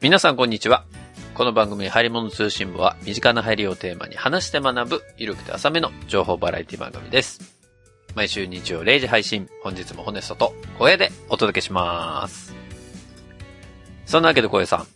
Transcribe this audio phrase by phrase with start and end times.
[0.00, 0.84] 皆さんこんにちは。
[1.34, 7.40] この番組、入り物通信部は、身近な入りをテーマに話して学ぶ、ゆるくて浅めの情報バラエティ番組です。
[8.14, 12.54] 毎週日曜0時配信、本日もホネストと小屋でお届けします。
[14.06, 14.86] そんなわけで小屋さん、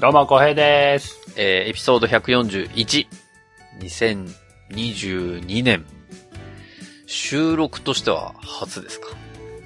[0.00, 1.18] どうも、小平です。
[1.36, 3.06] えー、エピソード141、
[4.70, 5.84] 2022年、
[7.06, 9.08] 収録としては初ですか？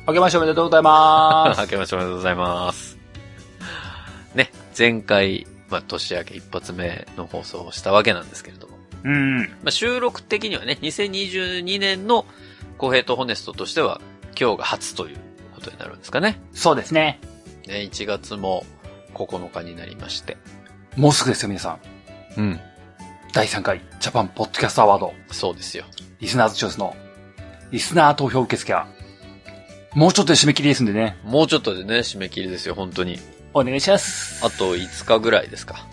[0.06, 2.98] 明けましておめでとうございま 明けましておめでとうございます。
[4.34, 9.08] ね、前回、まあ、年明け一発目の放送をしたわけなんですけれども、す。
[9.08, 9.38] うん。
[9.38, 12.26] まあ、収録的にはね、2022年の
[12.78, 14.00] 公平とホネストとしては、
[14.38, 15.16] 今日が初という
[15.54, 16.40] ことになるんですかね。
[16.52, 17.20] そうですね。
[17.66, 18.64] ね、1月も
[19.14, 20.36] 9日になりまして。
[20.96, 21.78] もうすぐですよ、皆さ
[22.36, 22.40] ん。
[22.40, 22.60] うん。
[23.32, 25.84] 第3回、ジャパンポッドキャストアワード、そうですよ。
[26.20, 26.96] リスナーズチョイスの、
[27.70, 28.86] リスナー投票受付は、
[29.92, 33.18] もうちょっとで締め切りですんでね、もうちょっとでね、締め切りですよ、本当に。
[33.54, 34.44] お願いします。
[34.44, 35.86] あと5日ぐらいですか。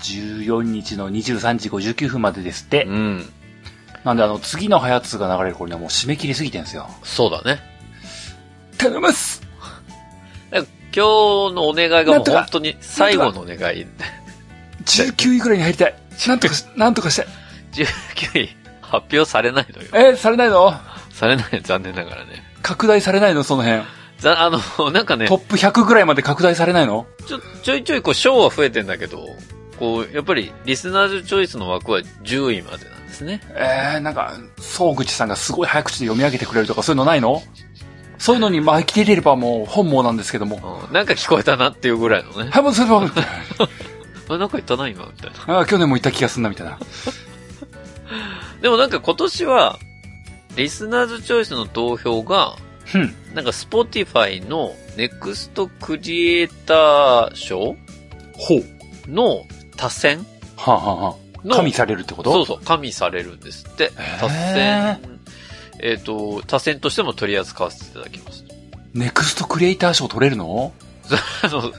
[0.00, 2.84] 14日の23時59分までですって。
[2.86, 3.32] うん。
[4.04, 6.88] なんで、あの、次のハヤツが流れる頃にはもう締め切りすぎてんですよ。
[7.04, 7.60] そうだね。
[8.78, 9.42] 頼みます
[10.50, 10.60] 今
[10.92, 13.86] 日のお願いがもう本当に最後のお願い。
[14.84, 15.94] !19 位ぐらいに入りたい。
[16.26, 17.26] なんとかし、なんとかして。
[17.72, 19.88] 19位発表されないのよ。
[19.94, 20.74] えーされないの？
[21.10, 22.42] されない、残念ながらね。
[22.60, 23.42] 拡大されないの？
[23.42, 23.82] その辺。
[24.22, 27.06] ざ、 あの、 なんかねトッ、プ100ぐらいまで拡大されないの？
[27.26, 29.26] ちょ、ちょいちょいこう、賞は増えてんだけど、
[29.78, 33.40] こう、やっぱり、リスナーズチョイスの枠は10位までなんですね。
[33.50, 37.42] えー、なんか、総口さんがすごい早口で読み上げてくれるとかそういうのないの？
[38.18, 40.86] そういうのに巻き入れればもう本望なんですけども。
[40.88, 40.94] うん。
[40.94, 42.50] なんか聞こえたなっていうぐらいのね。
[42.52, 43.02] はい、もうそれは、
[44.28, 45.58] あ、なんか言ったな、今、みたいな。
[45.58, 46.78] あ去年も言った気がすんな、みたいな。
[48.60, 49.78] でもなんか今年は、
[50.54, 52.54] リスナーズチョイスの投票が、
[52.92, 53.14] ふん。
[53.34, 57.76] なんか Spotify のネクストクリエイター賞
[58.34, 59.10] ほう。
[59.10, 59.46] の
[59.76, 60.24] 多選
[60.56, 62.32] はあ、はあはあ、の加味されるってこと？
[62.32, 63.90] そうそう、加味されるんですって。
[64.20, 65.00] 多選、
[65.80, 68.44] えっ、と、多選としても取り扱わせていただきます。
[68.94, 70.72] ネクストクリエイター賞取れるの？
[71.42, 71.72] あの、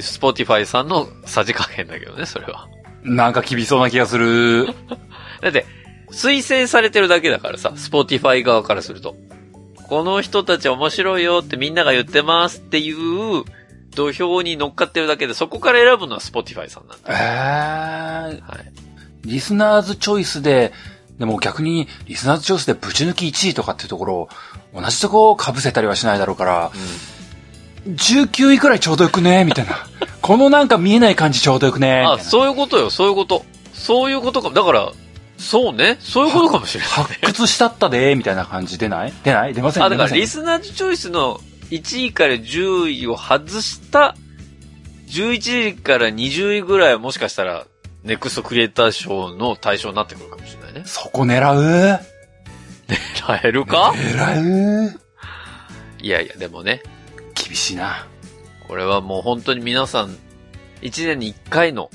[0.00, 2.68] スポティファイさんのさじ加減だけどね、それは。
[3.04, 4.66] なんか厳しそうな気がする。
[5.40, 5.64] だって、
[6.10, 9.16] 推薦されてるだけだからさ、スポティファイ側からすると。
[9.88, 13.44] この人たち面白いよってみんなが言ってますっていう
[13.94, 16.98] 土俵に乗っかってるだけで、そこから選ぶのはスポティファイさんなんだ。
[16.98, 18.72] えー、はい。
[19.24, 20.72] リスナーズチョイスで、
[21.18, 24.28] でも逆に、リスナーズチョイスでぶち抜き1位とかっていうところを、
[24.74, 26.70] 同じとこを被せたりはしないだろうから、
[27.86, 29.44] 19位くらいちょうどよくね？
[29.44, 29.74] みたいな。
[30.20, 32.04] このなんか見えない感じちょうどよくね？
[32.06, 32.22] あ、な。
[32.22, 33.44] そういうことよ、そういうこと。
[33.72, 34.50] そういうことか。
[34.50, 34.92] だから、
[35.38, 36.90] そうね、そういうことかもしれない。
[36.90, 39.12] 発掘したったでみたいな感じ出ない？
[39.22, 39.54] 出ない？
[39.54, 39.84] 出ません。
[39.84, 41.40] あ、だからリスナーズチョイスの
[41.70, 44.16] 1位から10位を外した、
[45.06, 47.66] 11位から20位ぐらいはもしかしたら、
[48.02, 50.82] ネクストクリエイター賞の対象になってくるかもしれないね。
[50.84, 52.00] そこ狙う？
[53.26, 53.92] 耐えるか？
[53.94, 55.00] 狙う
[56.02, 56.82] いやいや、でもね、
[57.34, 58.06] 厳しいな。
[58.66, 60.16] これはもう本当に皆さん、
[60.82, 61.90] 1年に1回の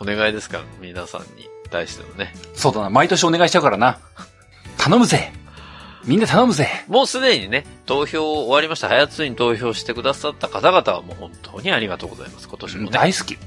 [0.00, 2.34] お願いですから、皆さんに対してのね。
[2.54, 3.98] そうだな、毎年お願いしちゃうからな。
[4.78, 5.32] 頼むぜ
[6.04, 8.88] みんな頼むぜもうすでにね、投票終わりました。
[8.88, 12.48] 早つに投票してくださった方々はもう本当にありがとうございます。
[12.48, 12.90] 今年もね。
[12.90, 13.38] 大好き。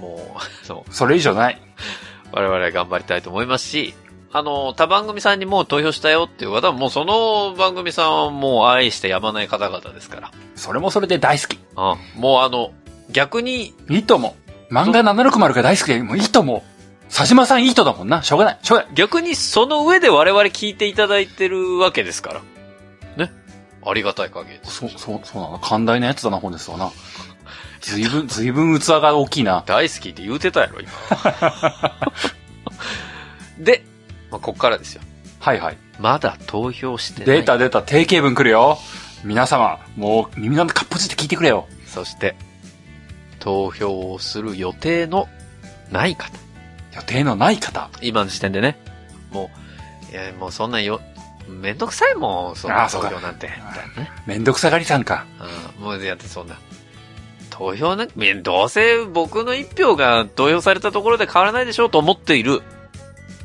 [0.00, 0.94] もう、 そう。
[0.94, 1.60] それ以上ない。
[2.32, 3.94] 我々は頑張りたいと思いますし、
[4.32, 10.30] あの、他番組さんにもう投票したよっていう方はもうその番組さんはもう愛してやまない方々ですから。
[10.54, 11.58] それもそれで大好き。
[11.76, 12.20] うん。
[12.20, 12.72] もうあの、
[13.10, 14.36] 逆に、いいと思
[14.70, 14.72] う。
[14.72, 16.75] 漫画760が大好きで、もういいと思う。
[17.08, 18.22] 佐島さんいい人だもんな。
[18.22, 18.58] しょうがない。
[18.62, 18.94] しょうがない。
[18.94, 22.42] 逆にその上で我々聞いていただいてるわけですから。
[23.16, 23.32] ね。
[23.84, 24.58] ありがたい限り。
[24.64, 25.58] そう、そう、そうなの。
[25.58, 26.90] 寛大なやつだな、本ですわな。
[27.80, 29.62] ずいぶん、ずいぶん器が大きいな。
[29.66, 30.90] 大好きって言うてたやろ、今。
[33.58, 33.84] で、
[34.30, 35.02] まあ、こっからですよ。
[35.38, 35.76] はいはい。
[36.00, 37.38] まだ投票してない。
[37.38, 38.78] 出た出た、定型文来るよ。
[39.24, 41.68] 皆様、もう耳のかっぽじって聞いてくれよ。
[41.86, 42.36] そして、
[43.38, 45.28] 投票をする予定の
[45.92, 46.45] ない方。
[46.96, 47.90] 予定のない方。
[48.02, 48.78] 今の時点でね。
[49.30, 49.50] も
[50.10, 51.00] う、いや、もうそんなんよ、
[51.48, 53.48] めんどくさいもん、そんな投票なんて。
[53.48, 53.54] ね。
[54.26, 55.26] めんどくさがりさんか。
[55.78, 56.58] うん、もうやってそんな。
[57.50, 62.62] 投票なんめどうせ僕の一票が投票されたところで変わらないでしょうと思っている。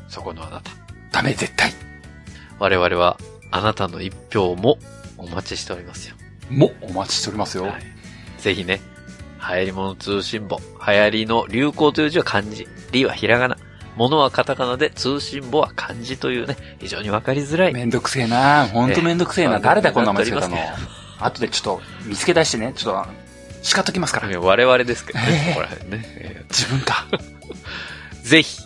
[0.08, 0.70] そこのあなた。
[1.10, 1.72] ダメ、絶対。
[2.58, 3.18] 我々は
[3.50, 4.78] あなたの一票も
[5.16, 6.16] お待ちしておりますよ。
[6.50, 7.64] も、お待ちしておりますよ。
[7.64, 7.82] はい。
[8.38, 8.80] ぜひね、
[9.48, 10.58] 流行り物通信簿。
[10.86, 12.66] 流行りの流行という字は漢字。
[12.92, 13.56] りはひらがな。
[13.96, 17.72] 物はカタカナで通信簿は漢字というね、非常にわかりづらい。
[17.72, 19.56] めんどくせえなほんとめんどくせえな。
[19.56, 20.56] ええ誰だこんな名前つけたの
[21.20, 22.72] 後でちょっと見つけ出してね。
[22.74, 23.10] ちょっと、
[23.62, 24.40] 叱っときますから。
[24.40, 26.02] 我々ですけどね、ええここら辺ね。
[26.04, 27.06] え自分か。
[27.10, 27.20] ー
[28.28, 28.62] ぜひ、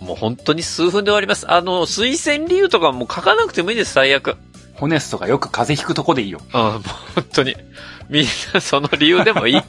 [0.00, 1.50] もう本当に数分で終わります。
[1.50, 4.36] あの、推薦理由とかも書かなくてもいいです、最悪。
[4.74, 6.40] ホネストがよく風邪ひくとこでいいよ。
[6.54, 6.82] うん、もう
[7.14, 7.56] 本当に。
[8.08, 9.60] みんなその理由でもいい。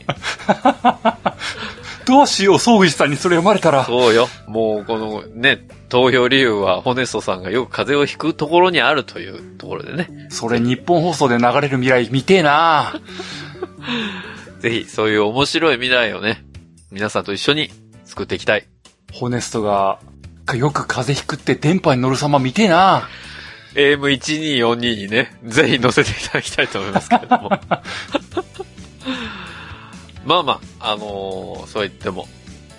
[2.10, 3.86] どうしよう、総口さんにそれ読まれたら。
[3.86, 4.28] そうよ。
[4.48, 10.10] もうこのね、投票理由はホネストさんがよく風邪をひくところにあるというところでね。
[10.30, 13.00] それ日本放送で流れる未来見てえな
[14.60, 16.44] ぜひそういう面白い未来をね、
[16.90, 17.70] 皆さんと一緒に
[18.06, 18.66] 作っていきたい。
[19.14, 20.00] ホネストが、
[20.56, 23.08] よく風邪ひくって電波に乗る様見てえな
[23.76, 27.52] AM1242 にね、ぜひ載せていただきたいと思いますけれども。
[30.30, 32.28] まあまあ、あのーそう言っても、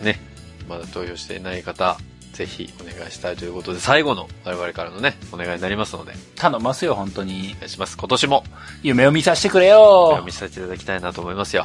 [0.01, 0.21] ね、
[0.69, 1.99] まだ投票していない方、
[2.33, 7.55] ぜひお願いしたいということで、最後の我々からのね、お願いになりますので、頼ますよ、本当に。
[7.57, 7.97] お願いします。
[7.97, 8.45] 今年も、
[8.85, 11.65] 夢を見させてくれおよ読みさせていただきたいなと思いますよ。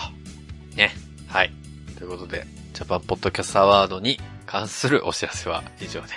[0.75, 0.89] ね。
[1.27, 1.53] はい。
[1.99, 6.07] ということで、ジャパンポッドキャストアワードに関するお知らせは以上で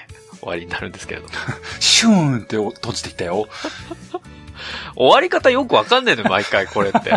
[0.41, 1.35] 終わりになるんですけれども。
[1.79, 3.47] シューンって閉じてきたよ。
[4.97, 7.13] 終わり方よくわかんないのよ、毎回これって。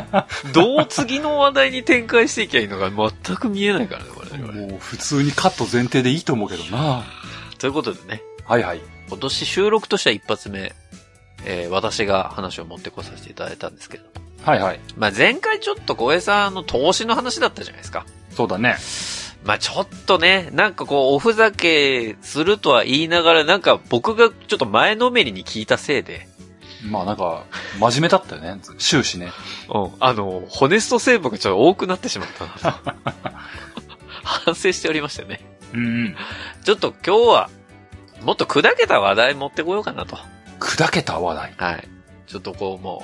[0.54, 4.68] どう次の話題に展開していけばいいのか全く見えないからね、これね。
[4.68, 7.04] もう普通にカット前提でいいと思うけどな
[7.58, 8.82] ということでね、はいはい。
[9.10, 10.74] 今年収録としては一発目、
[11.46, 14.28] えー私が話を持ってこさせていただいたんですけれども。
[14.44, 14.80] はいはい。
[14.98, 18.06] まあ前回ちょっと小江さんの投資の話だったじゃないですか。
[18.32, 18.78] そうだね。
[19.44, 26.28] まあちょっとね、なんかこう、おふざけするとは言いながら、なんか僕がちょっと前のめりに聞いたせいで、
[26.84, 27.46] まあなんか、
[27.80, 28.60] 真面目だったよね。
[28.78, 29.32] 終始ね。
[29.74, 32.84] うん、あの、ホネスト成分がちょっと多くなってしまった。
[34.24, 35.42] 反省しておりましてね。
[35.74, 36.16] うんうん。
[36.64, 37.50] ちょっと今日は、
[38.22, 40.18] もっと砕けた話題持ってこようかなと。
[40.60, 41.54] 砕けた話題？
[41.58, 41.88] はい。
[42.28, 43.04] ちょっとこう、も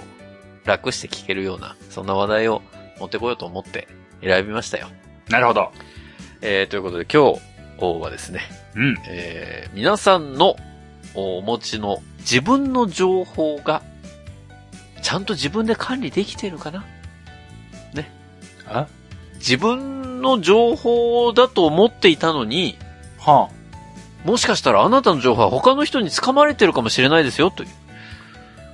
[0.63, 2.61] う、楽して聞けるような、そんな話題を
[2.99, 3.87] 持ってこようと思って
[4.21, 4.89] 選びましたよ。
[5.29, 5.71] なるほど。
[6.41, 7.33] えー、ということで今
[7.79, 8.41] 日はですね、
[8.75, 8.97] うん。
[9.07, 10.55] えー、皆さんの
[11.19, 13.81] お持ちの自分の情報が、
[15.01, 16.85] ちゃんと自分で管理できてるかな？
[18.67, 18.87] あ？
[19.35, 22.77] 自分の情報だと思っていたのに、
[23.17, 23.49] は
[24.25, 27.69] もしかしたらあなたの情報は他の人に掴まれてるかもしれないですよ、という。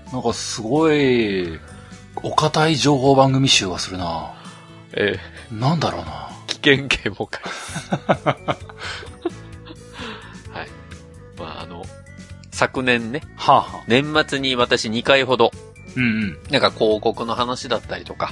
[0.10, 0.14] あ。
[0.14, 1.60] なんかすごい、
[2.24, 4.34] お堅い情報番組集がするな
[4.96, 5.18] え
[5.52, 7.42] なんだろうなー、危険啓蒙会。
[12.54, 13.84] 昨年ね、はあはあ。
[13.88, 15.52] 年末に私2回ほど、
[15.96, 16.38] うんうん。
[16.52, 18.32] なんか広告の話だったりとか、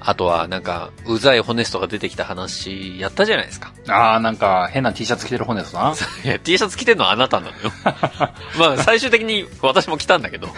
[0.00, 3.72] あとはなんか、うざいホネストが出てきた話、やったじゃないですか。
[3.86, 5.92] ああ、なんか変な T シャツ着てる本ですな。
[6.24, 7.70] いや、T シャツ着てんのはあなたなのよ。
[8.58, 10.48] まあ、最終的に私も着たんだけど。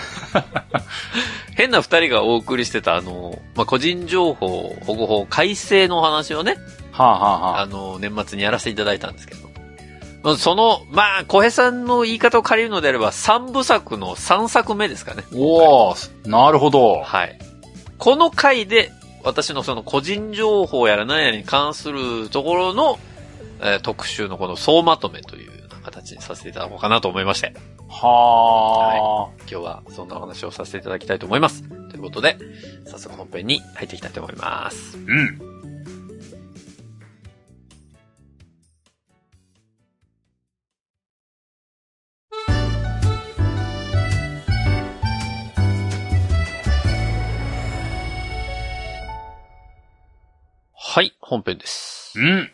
[1.57, 6.57] 変な二人がお送りしてた、あの、まあ、個人情報保護法改正のお話をね、
[6.93, 7.61] はあはあはあ。
[7.63, 9.42] あの、年末にやらせていただいたんですけど。
[10.23, 15.25] まあその、まあ、小平さんの言い方を借りるのであれば、三部作の三作目ですかね。
[15.35, 17.01] おおなるほど。
[17.01, 17.39] はい。
[17.99, 18.93] この回で、
[19.25, 22.99] 私のその個人情報やら何やらに関するところの、
[23.61, 27.55] えー特集のこの総まとめというような形にさせていただこうかなと思いまして、
[27.89, 31.63] はあ、今日はそんなお話をさせていただきたいと思います。
[31.91, 32.39] ということで、
[32.87, 34.97] 早速本編に入っていきたいと思います。
[34.97, 35.52] うん。
[51.33, 52.13] 本編です。
[52.17, 52.53] うん。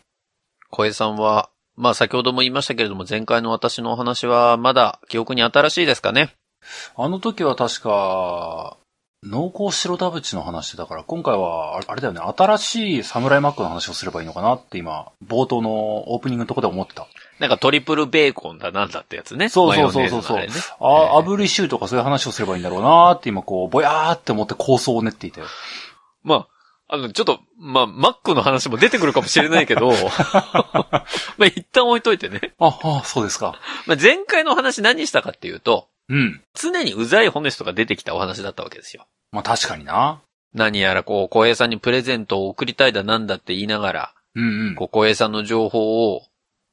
[0.70, 6.34] 小江さんは、まあ先ほども言いましたけれども、前回の私のお話はまだ記憶に新しいですかね？
[6.96, 8.76] あの時は確か、
[9.24, 17.08] 濃厚白田淵の話だから、今回は、ああれだよね、新しいサムライマックの話をすればいいのかなって今、冒頭のオープニングのとこで思ってた。
[17.40, 19.48] なんかトリプルベーコンだなんだってやつね。
[19.48, 25.46] そうそうそうそうそうあれねあ、炙りシューとかそういう話をすればいいんだろうなって今こう、ぼやーって思って構想を練っていたよ。
[26.22, 26.48] まあ、
[26.90, 29.92] あの、ちょっと、まあ、マックの話も出てくるかもしれないけど、
[30.32, 31.04] ま
[31.40, 32.54] あ、一旦置いといてね。
[32.58, 33.60] あ、あ、そうですか。
[33.86, 36.42] まあ、前回の話何したかっていうと、うん。
[36.54, 39.06] 常にうざいホネストが出てきたお話だったわけですよ。
[39.30, 40.22] まあ確かにな。
[40.54, 44.74] 何やらこう、小平さんにプレゼントを送りたいだなんだって言いながら、うんうん。
[44.74, 46.22] こう、小平さんの情報を、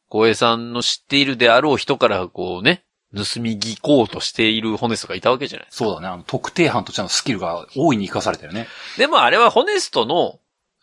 [0.07, 5.85] 小平さんの知っているであろう人からこうね、盗み聞こうとしているホネストがいたわけじゃないですか。
[5.85, 6.07] そうだね。
[6.07, 8.67] あの、特定班としてのスキルが大いに活かされたよね。
[8.97, 10.39] でもあれはホネストの、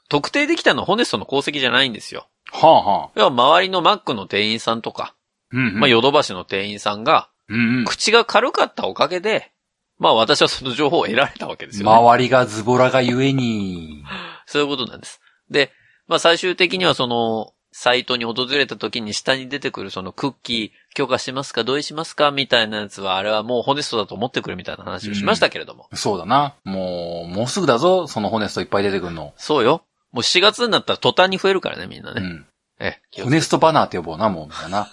[0.09, 2.29] 特定できたのはホネストの功績じゃないんですよ。
[2.51, 3.11] はあはあ。
[3.15, 5.15] 要は周りのマックの店員さんとか、
[5.53, 5.81] うん、うん。
[5.81, 7.85] まあ、ヨドバシの店員さんが、うんうん。
[7.85, 9.53] 口が軽かったおかげで、
[9.99, 11.95] まあ私はその情報を得られたわけですよ、ね。
[11.97, 14.03] 周りがズボラがゆえに。
[14.47, 15.21] そういうことなんです。
[15.49, 15.73] で、
[16.09, 25.89] まあ最終的にはその、サイトに訪れた時に下に出てくるそのクッキー許可しますか同意しますかみたいなやつは、あれはもうホネストだと思ってくるみたいな話をしましたけれども。
[25.95, 26.55] そうだな。
[26.65, 29.33] もう、もうすぐだぞ、そのホネストいっぱい出てくるの。
[29.37, 29.85] そうよ。
[30.13, 32.21] もう4月になったら途端に増えるからね、みんなね。
[32.21, 32.47] うん。
[32.79, 34.49] ええホネストバナーって呼ぼうな、もう。
[34.51, 34.91] だな。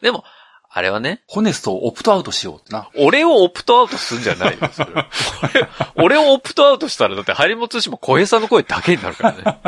[0.00, 0.22] でも、
[0.70, 2.88] あれはね、ホネストをオプトアウトしようってな。
[2.98, 4.90] 俺をオプトアウトするんじゃないよ、それ
[5.96, 9.58] 俺、俺をオプトアウトしたら、だって、ハリモ通信も小平さんの声だけになるからね。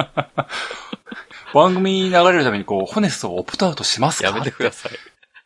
[1.54, 4.28] 番組に流れるためにこう、ホネストをオプトアウトしますか？
[4.28, 4.92] やめてください。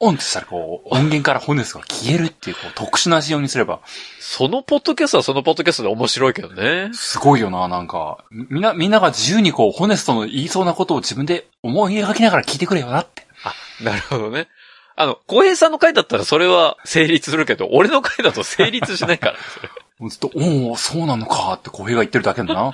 [0.04, 3.80] オンとしたらこう、音源からホネストが消えるっていう、こう、特殊な仕様にすれば、
[4.18, 6.90] そのポッドキャストはそのポッドキャストで面白いけどね。
[6.92, 8.24] すごいよな、なんか。
[8.30, 13.24] みんな、みんなが自由にこう、ホネストの言いそうなことを自分で思い描きながら聞いてくれよなって。
[13.44, 13.54] あ、
[13.84, 14.48] なるほどね。
[14.96, 19.36] あの、小平さんの回だったらそれは成立するけど、俺の回だと成立しないから
[20.08, 22.72] ずっと、おおそうなのかって小平が言ってるだけだな。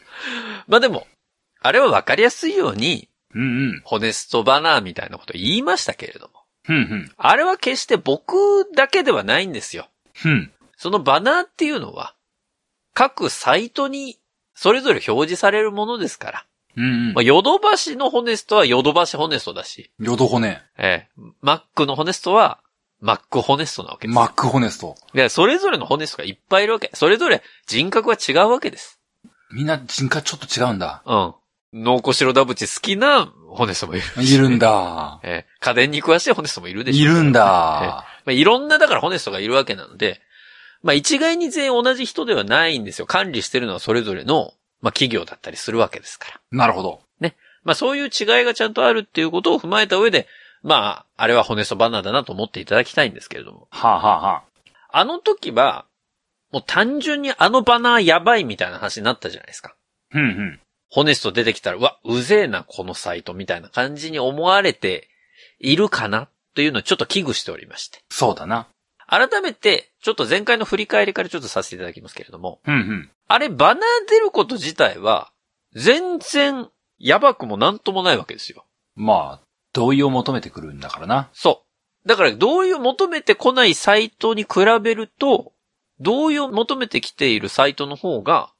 [0.66, 1.06] まあでも、
[1.64, 3.80] あれはわかりやすいように、うんうん。
[3.84, 6.42] ホネストバナーみたいなこと言いましたけれども。
[6.62, 7.10] ふんふん。
[7.16, 9.88] あれは決して僕だけではないんですよ。
[10.12, 10.52] ふん。
[10.76, 12.14] そのバナーっていうのは、
[12.92, 14.18] 各サイトに
[14.54, 16.46] それぞれ表示されるものですから。
[16.76, 17.22] うんうんまあ、。
[17.22, 20.60] ヨドバシのホネストはヨドバシホネストだし、ヨドホネ。
[20.76, 22.60] ええ、マックのホネストは
[23.00, 24.20] マックホネストなわけですよ。
[24.20, 24.96] マックホネスト。
[25.14, 26.90] で、それぞれのホネストがいっぱいいるわけ。
[26.92, 29.00] それぞれ人格は違うわけです。
[29.50, 31.02] みんな人格ちょっと違うんだ。
[31.06, 31.34] うん。
[31.74, 34.34] 濃厚白ダブチ好きなホネストもいるし。
[34.34, 34.58] いるん。
[34.58, 35.20] だ。
[35.24, 37.12] ええ、家電に詳しいホネストもいるでしょ。
[37.12, 37.40] いるんええだ。
[37.40, 40.22] まあ、いろんな、だからホネストがいるわけなので、
[40.82, 43.06] まあ、一概に全員同じ人ではないんですよ。
[43.06, 46.40] 管理してるのはそれぞれの、まあ、企業だったりするわけですから。
[46.50, 47.04] なるほど。
[47.64, 50.28] まあ、そういう違いがちゃんとあるっていうことを踏まえた上で、
[50.62, 53.68] まあ、あれはホネストバナーだなと思っていただきたいんですけれども。
[53.70, 54.42] はあ、はあはあ、
[54.90, 55.86] あの時は、
[56.52, 59.74] もう単純にあのバナーやばいみたいな話になったじゃないですか。
[60.10, 60.60] ふんふん。
[60.94, 65.08] ホネスト出てきたら、うわ、うぜえな、このサイトみたいな感じに思われて
[65.58, 67.98] いるかなというのをちょっと危惧しておりまして。
[68.10, 68.68] そうだな。
[69.08, 73.10] 改めて、ちょっと前回の振り返りからちょっとさせていただきますけれども、ふんふん。
[73.26, 75.32] あれ、バナー出ること自体は、
[75.74, 76.68] 全然、
[77.00, 78.64] やばくもなんともないわけですよ。
[78.94, 81.28] まあ、同意を求めてくるんだからな。
[81.32, 81.64] そ
[82.04, 82.08] う。
[82.08, 85.54] だから、同意を求めてこないサイトに比べると、
[85.98, 88.52] 同意を求めてきているサイトの方が、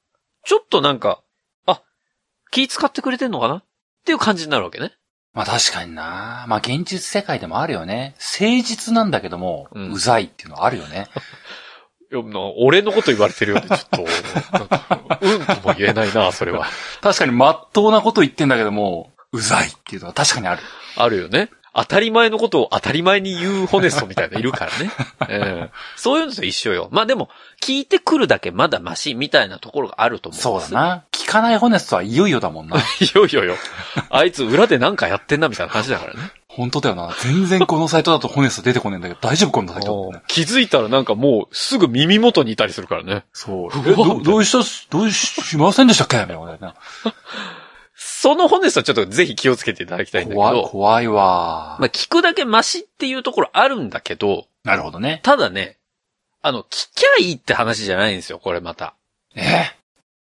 [0.43, 1.24] ちょっとなんか、あ、
[2.51, 3.55] 気使ってくれてんのかな？
[3.55, 3.63] っ
[4.05, 4.93] ていう感じになるわけね。
[5.33, 6.45] まあ確かにな。
[6.47, 8.15] まあ現実世界でもあるよね。
[8.39, 11.07] 誠実なんだけども、うんうざいっていうのはあるよね。
[12.11, 14.05] いや、な俺のこと言われてるよね、ちょっと。
[15.21, 16.67] うんとも言えないな、それは。
[17.01, 20.61] 確かに真っ当なこと言ってんだけども、うざいっていうのは確かにある。
[20.95, 21.49] あるよね。
[21.77, 24.91] 当たり前のことを当たり前に言うホネストみたいなのいるからね。
[25.27, 26.87] え えそういうのと一緒よ。
[26.91, 27.29] まあでも、
[27.61, 30.41] 聞いてくるだけまだマシみたいなところがあると思う。
[30.41, 31.03] そうだな。
[31.11, 32.77] 聞かないホネストはいよいよだもんな。
[32.79, 32.81] い
[33.13, 33.57] よいよよ。
[34.09, 36.31] あいつ裏でなんかやってんなみたいな感じだからね。
[36.47, 37.13] 本当だよな。
[37.19, 40.13] 全然このサイトだとホネスト出てこねえんだけど、大丈夫このサイト。
[40.27, 43.25] 気づいたらなんかもうすぐ耳元にいたりするからね。
[43.33, 43.95] そう。
[43.95, 46.75] ど、どうしたし、どうし、しませんでしたっけみたいな。
[48.17, 51.77] そのホネストはちょっとぜひ気をつけていただきたいんだけ怖い、ど、怖いわ。
[51.79, 55.19] まあ聞くだけマシっていうところあるんだけど、なるほどね。
[55.23, 55.77] ただね、
[56.41, 58.95] あの、聞きゃいいって話じゃないんですよ、これまた。
[59.35, 59.65] え？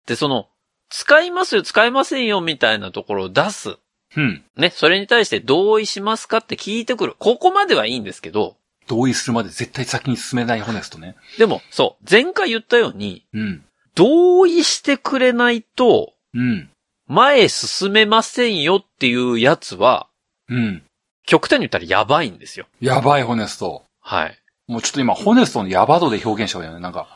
[0.06, 0.48] で、その、
[0.90, 3.78] 使いますよ、使いませんよ、みたいなところを出す。
[4.16, 4.44] うん。
[4.56, 7.16] ね、それに対して同意しますかって聞いてくる。
[7.20, 8.56] ここまではいいんですけど、
[8.88, 11.16] 同意するまで絶対先に進めないホネストね。
[11.38, 13.64] でも、そう、前回言ったように、うん。
[13.94, 16.70] 同意してくれないと、うん。
[17.10, 20.08] 前へ進めませんよっていうやつは、
[20.48, 20.84] うん。
[21.26, 22.68] 極端に言ったらやばいんですよ。
[22.80, 23.84] やばいホネスト。
[24.00, 24.38] はい。
[24.68, 26.80] もうちょっと今、ホネストのヤバ度で表現しちゃうよね。
[26.80, 27.08] なんか、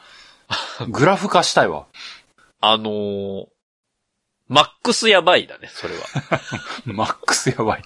[0.89, 1.85] グラフ化したいわ。
[2.59, 3.45] あのー、
[4.47, 6.01] マックスやばいだね、それは。
[6.85, 7.83] マックスやばい。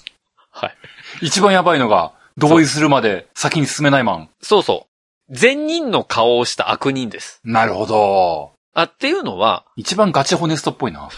[0.50, 0.78] はい。
[1.22, 4.30] 一番やばいのが、同意するまで先に進めないマン。
[4.42, 4.88] そうそ
[5.30, 5.36] う。
[5.36, 7.42] 善人の顔をした悪人です。
[7.44, 8.54] なるほど。
[8.74, 11.10] あ、っていうのは、一番ガチホネストっぽいな。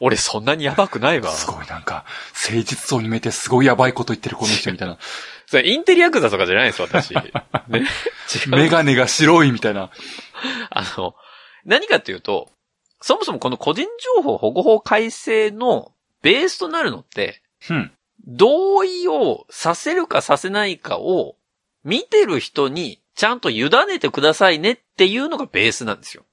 [0.00, 1.30] 俺そんなにやばくないわ。
[1.30, 2.04] すごいなんか、
[2.34, 4.98] 誠実そうに見えてすごいやばいこと言ってるこの人みたいな。
[5.46, 7.14] それインテリアクザとかじゃないです、私。
[7.68, 7.86] ね。
[8.48, 9.90] メガネが白いみたいな。
[10.70, 11.14] あの、
[11.64, 12.50] 何かっていうと、
[13.00, 15.92] そもそもこの個人情報保護法改正の
[16.22, 17.92] ベースとなるのって、うん。
[18.26, 21.36] 同意をさせるかさせないかを
[21.84, 26.24] 見てる人にちゃんと委ねてくださいねっていうのがベースなんですよ。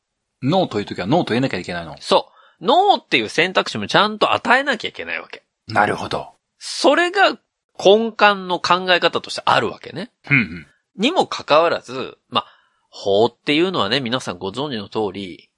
[0.44, 1.96] ノーという時はノーと言えなきゃいけないの。
[2.00, 2.37] そう。
[2.62, 5.44] ノーっていう選択肢もちゃんと与えなきゃいけないわけ。
[5.68, 6.34] なるほど。
[6.58, 7.38] それが
[7.78, 10.12] 根幹の考え方としてあるわけね。
[10.30, 10.68] うんうん。
[10.98, 12.46] にもかかわらず、まあ、
[12.90, 15.50] 法っていうのはね、皆さんご存知の通り、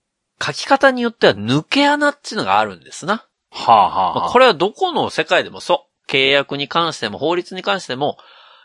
[0.41, 3.25] 書き方によっては抜け穴っていうのがあるんですな。
[3.51, 4.20] はあはあはあ。
[4.22, 6.12] まあこれはどこの世界でもそう。
[6.12, 8.18] 契約に関しても法律に関しても、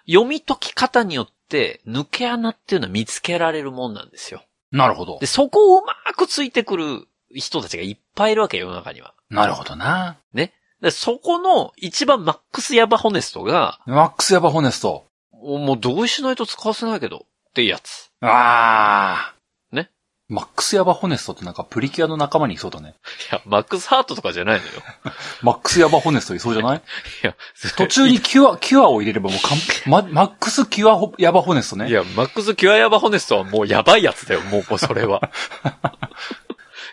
[0.07, 4.43] 読み解き方によって抜け穴っていうのは見つけられるもんなんですよ。
[4.73, 5.26] なるほどで、。
[5.26, 9.14] そこをうまくついてくる人たちがいっぱいいるわけよ、世の中には。
[9.31, 10.19] なるほどな。
[10.35, 15.07] で、そこの一番マックスヤバホネストが、マックスヤバホネスト。
[15.33, 18.11] もう同意しないと使わせないけど、っていうやつ。
[18.21, 19.75] ああ。
[19.75, 19.91] ね。
[20.29, 22.95] マックスヤバホネストってなんかプリキュアの仲間にいそうだね。
[23.31, 24.73] いや、マックスハートとかじゃないのよ。
[25.43, 26.79] マックスヤバホネストいそうじゃない？
[26.79, 26.81] い
[27.26, 27.35] や、
[27.76, 29.59] 途中にキュア、キュアを入れればもうかん、
[29.91, 31.88] ま、 マックスキュアホヤバホネストね。
[31.88, 35.31] いや、マックスキュアヤバホネストはもうやばいやつだよ、もうもうそれは。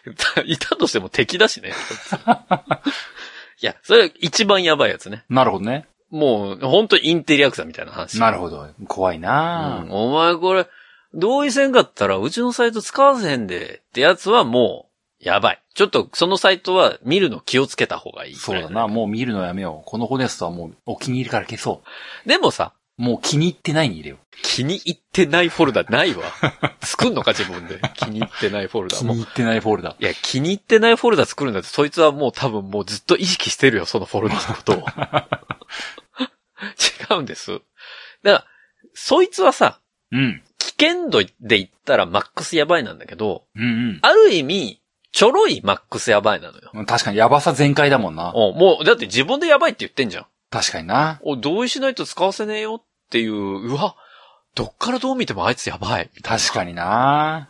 [0.45, 1.73] いたとしても敵だしね。
[3.61, 5.23] いや、それ一番やばいやつね。
[5.29, 5.85] なるほどね。
[6.09, 8.19] もう、ほんとインテリアクザみたいな話。
[8.19, 8.67] なるほど。
[8.87, 10.67] 怖いなうんお前これ、
[11.13, 14.87] 同意せんかったらうちのサイト使わせへんでってやつはも
[15.21, 15.61] う、やばい。
[15.75, 18.35] ちょっとそのサイトは見るの気をつけた方がいい。
[18.35, 18.87] そうだな。。
[18.87, 19.89] もう見るのやめよう。
[19.89, 21.83] このホネストはもうお気に入りから消そ
[22.25, 22.80] でもさ、う。
[22.97, 24.19] もう気に入ってないに入れよう。
[24.43, 26.23] 気に入ってないフォルダないわ。
[26.81, 27.81] 作んのか自分で。
[27.95, 29.95] 気に入ってないフォルダ気に入ってないフォルダ。
[29.99, 34.85] いや、気に入ってないフォルダ作るんだって、そいつはもう多分もうずっと意識してるよ、そのフォルダのことを。
[37.11, 37.51] 違うんです。
[37.51, 37.63] だか
[38.23, 38.45] ら、
[38.93, 39.79] そいつはさ、
[40.11, 40.43] うん。
[40.57, 44.81] 危険度で言ったらマックスやばいなんだけど、うんある意味、
[45.11, 46.71] ちょろいマックスやばいなのよ。
[46.73, 46.85] うん。
[46.85, 48.31] 確かにヤバさ全開だもんな。
[48.35, 50.25] おもう、だって自分でやばいって言ってんじゃん。
[50.51, 51.19] 確かにな。
[51.23, 53.95] お、同意しないと使わせねえよっていう、うわ、
[54.53, 56.09] どっからどう見てもあいつやばい。
[56.15, 57.49] みたいな確かにな。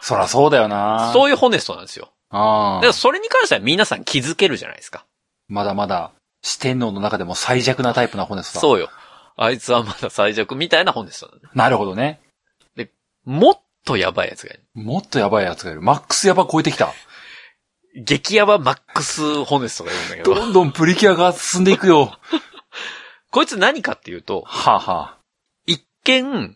[0.00, 1.10] そらそうだよな。
[1.12, 2.12] そういうホネストなんですよ。
[2.30, 2.92] ああだから。
[2.92, 5.06] それに関しては皆さん気づけるじゃないですか。
[5.48, 8.60] まだまだ、四天王の中でも最弱なタイプなホネストだ。
[8.60, 8.90] そうよ。
[9.36, 11.40] あいつはまだ最弱みたいなホネストだね。
[11.54, 12.20] なるほどね。
[13.24, 14.62] もっとやばいやつがいる。
[14.74, 15.80] もっとやばいやつがいる。
[15.80, 16.92] マックスヤバ超えてきた。
[17.94, 22.18] 激ヤバマックスホネストがいるんだけど、どんどんプリキュアが進んでいくよ。
[23.32, 25.16] こいつ何かっていうと、はあ、は
[25.66, 26.54] 一見、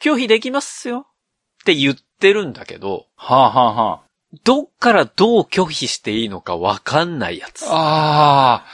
[0.00, 4.00] 拒否できますよって言ってるんだけど、あ、はあ、はあ、はあ。
[4.42, 7.66] どっからどう拒否していいのかわかんないやつ。
[7.68, 8.66] ああ、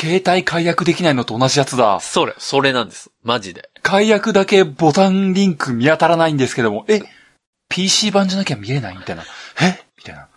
[0.00, 2.00] 携帯解約できないのと同じやつだ。
[2.00, 3.10] それ、それなんです。
[3.22, 3.68] マジで。
[3.82, 7.02] 解約だけボタンリンク見当たらないんですけども、え、
[7.68, 9.24] PC 版じゃなきゃ見れないみたいな。
[9.60, 9.84] え？
[9.98, 10.28] みたいな。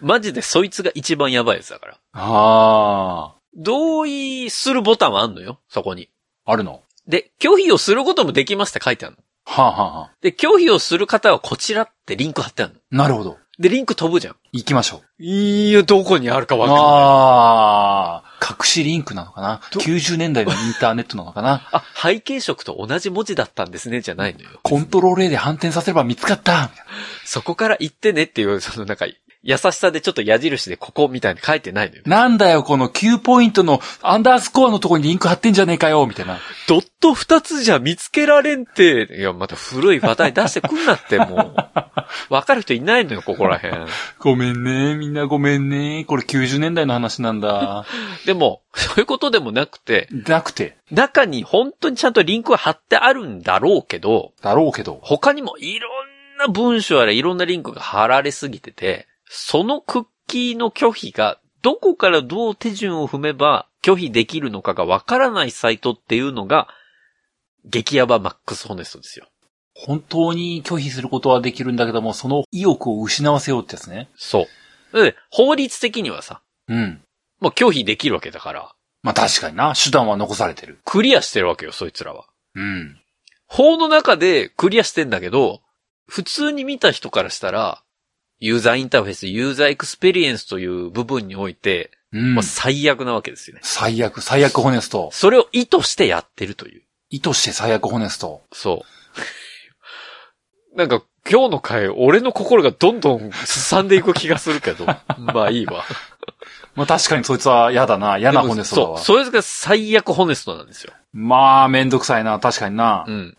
[0.00, 1.98] マジでそいつが一番やばいやつだから。
[2.14, 6.08] あ同意するボタンはあんのよ、そこに。
[6.44, 6.82] あ、あるの？
[7.06, 9.22] で、拒否をすることもできますって書いてあるの。
[9.44, 10.10] はあ、はあ、はあ。
[10.20, 12.98] で、拒否をする方はこちらってリンク貼ってあるの。
[12.98, 13.38] なるほど。
[13.58, 14.36] で、リンク飛ぶじゃん。
[14.52, 15.22] 行きましょう。
[15.22, 16.84] いいよ、どこにあるかわかんない。
[16.84, 21.68] ああ、隠しリンクなのかな ?90 年代のインターネットなのかな？
[21.70, 24.48] あ、背景色と同じ文字だったんですね、じゃないのよ。
[24.62, 26.70] コントロール A で反転させれば見つかった
[27.24, 29.06] そこから行ってねっていう、そのなんか、
[29.42, 32.02] 優しさでちょっと矢印でここみたいに書いてないのよ。
[32.06, 36.38] なんだよ、この9ポイントのアンダースコアのとこにリンク貼ってんじゃねえかよみたいな。
[36.68, 39.16] ドット二つじゃ見つけられんって。
[39.18, 41.56] いや、また古い話題出してくんなって、もう。
[42.30, 43.86] わかる人いないのよ、ここら辺。
[44.18, 46.04] ごめんね、みんなごめんね。
[46.06, 47.84] これ90年代の話なんだ。
[48.26, 55.00] でも、そういうことでもなくて、なくて、中に本当にちゃんとリンクが貼ってあるんだろうけど、だろうけど。
[55.02, 66.68] 他にもいろんな文章やらいろんなリンクが貼られすぎてて、そのクッキーの拒否がどこからどう手順を踏めば拒否できるのかがわからないサイトっていうのが、
[67.64, 69.26] 激ヤバマックスホネストですよ。
[69.74, 74.10] 本当に拒否することはできるんだけども、その意欲を失わせようってやつね。
[74.16, 74.46] そ
[74.92, 75.02] う。
[75.02, 77.00] で、法律的にはさ、うん。
[77.40, 80.78] もう拒否できるわけだから、まあ確かにな、手段は残されてる。
[80.84, 82.26] クリアしてるわけよ、そいつらは。
[82.54, 83.00] うん。
[83.46, 85.62] 法の中でクリアしてんだけど、
[86.06, 87.81] 普通に見た人からしたら、
[88.44, 92.42] ユーザーインターフェース、ユーザーエクスペリエンスという部分において、うんもう。
[92.42, 93.60] 最悪なわけですよね。
[93.62, 95.10] 最悪、最悪ホネスト。
[95.12, 96.82] それを意図してやってるという。
[97.08, 98.42] 意図して最悪ホネスト。
[98.52, 98.84] そ
[100.74, 100.74] う。
[100.76, 104.86] なんか、今日の回、俺の心がどんどんすさんでいく気がするけど。
[105.18, 105.84] まあいいわ。
[106.74, 108.98] まあ確かにそいつは嫌だな、嫌なホネストだわ。
[108.98, 109.24] そう。
[109.24, 110.92] それが最悪ホネストなんですよ。
[111.12, 113.04] まあめんどくさいな、確かにな。
[113.06, 113.38] うん。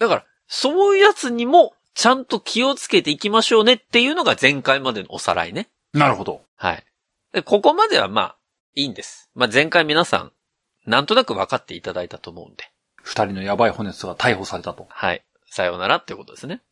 [0.00, 5.68] だから、そういうやつにも、ちゃんと気をつけていきましょうねっていうのが前回までのおさらいね。
[5.92, 6.42] なるほど。
[6.56, 6.84] はい。
[7.32, 8.36] で、ここまではまあ、
[8.74, 9.30] いいんです。
[9.34, 10.32] まあ前回皆さん、
[10.86, 12.70] なんとなく分かっていただいたと思うんで。
[13.02, 14.86] 二人のヤバいホネストが逮捕されたと。
[14.88, 15.24] はい。
[15.46, 16.62] さようならってことですね。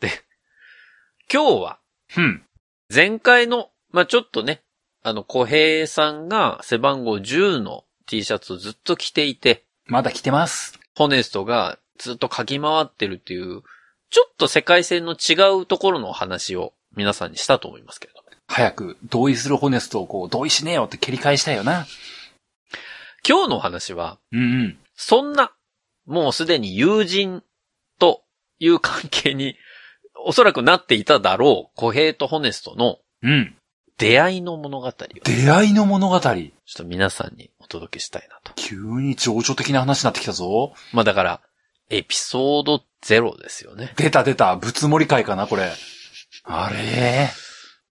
[0.00, 0.10] で、
[1.32, 1.78] 今日は、
[2.16, 2.44] うん。
[2.92, 4.62] 前回の、まあちょっとね、
[5.02, 10.78] あの、小平さんが背番号10の T シャツをずっと着ていて、まだ来てます。
[10.96, 13.62] ホネストがずっと書き回ってるっていう、
[14.10, 18.26] ちょっと世界線の違うところのお話を皆さんにしたと思いますけれども。
[18.48, 21.86] 早く同意するホネストをこう、同意しねえよって蹴り返したいよな。
[23.26, 24.78] 今日のお話は、うんうん。
[24.96, 25.52] そんな、
[26.06, 27.44] もうすでに友人
[28.00, 28.22] と
[28.58, 29.54] いう関係に、
[30.24, 33.54] おそらくなっていただろう、小平とホネストのうん。
[33.98, 34.90] 出会いの物語
[35.24, 36.20] 出会いの物語。
[36.20, 38.52] と皆さんにお届けしたいなと。
[38.54, 40.72] 急に情緒的な話になってきたぞ。
[40.92, 41.40] まあだから、
[41.90, 43.92] エピソードゼロですよね。
[43.96, 44.56] 出た出た。
[44.56, 45.72] 仏盛り会かな、これ。
[46.44, 47.28] あれ？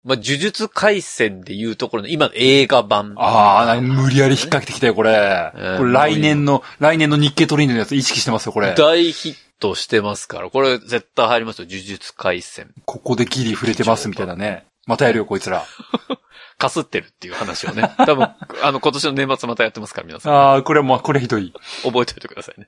[0.05, 3.13] まあ、呪術回戦でいうところの今の映画版。
[3.17, 5.11] ああ、無理やり引っ掛けてきたよ、これ。
[5.11, 8.73] えーこれ来年の、来年の日経トレンドのやつ意識してますよ、これ。
[8.75, 12.71] 大ヒットしてますから、これ絶対入りますよ、呪術回戦。
[12.85, 14.65] ここでギリ触れてます、みたいなね。
[14.87, 15.65] またやるよ、こいつら。
[16.57, 17.91] かすってるっていう話をね。
[17.97, 18.29] 多分、
[18.63, 20.33] あの、今年の年末またやってますから、皆さん。
[20.33, 21.53] ああ、これもう、これひどい。
[21.83, 22.67] 覚えておいてくださいね。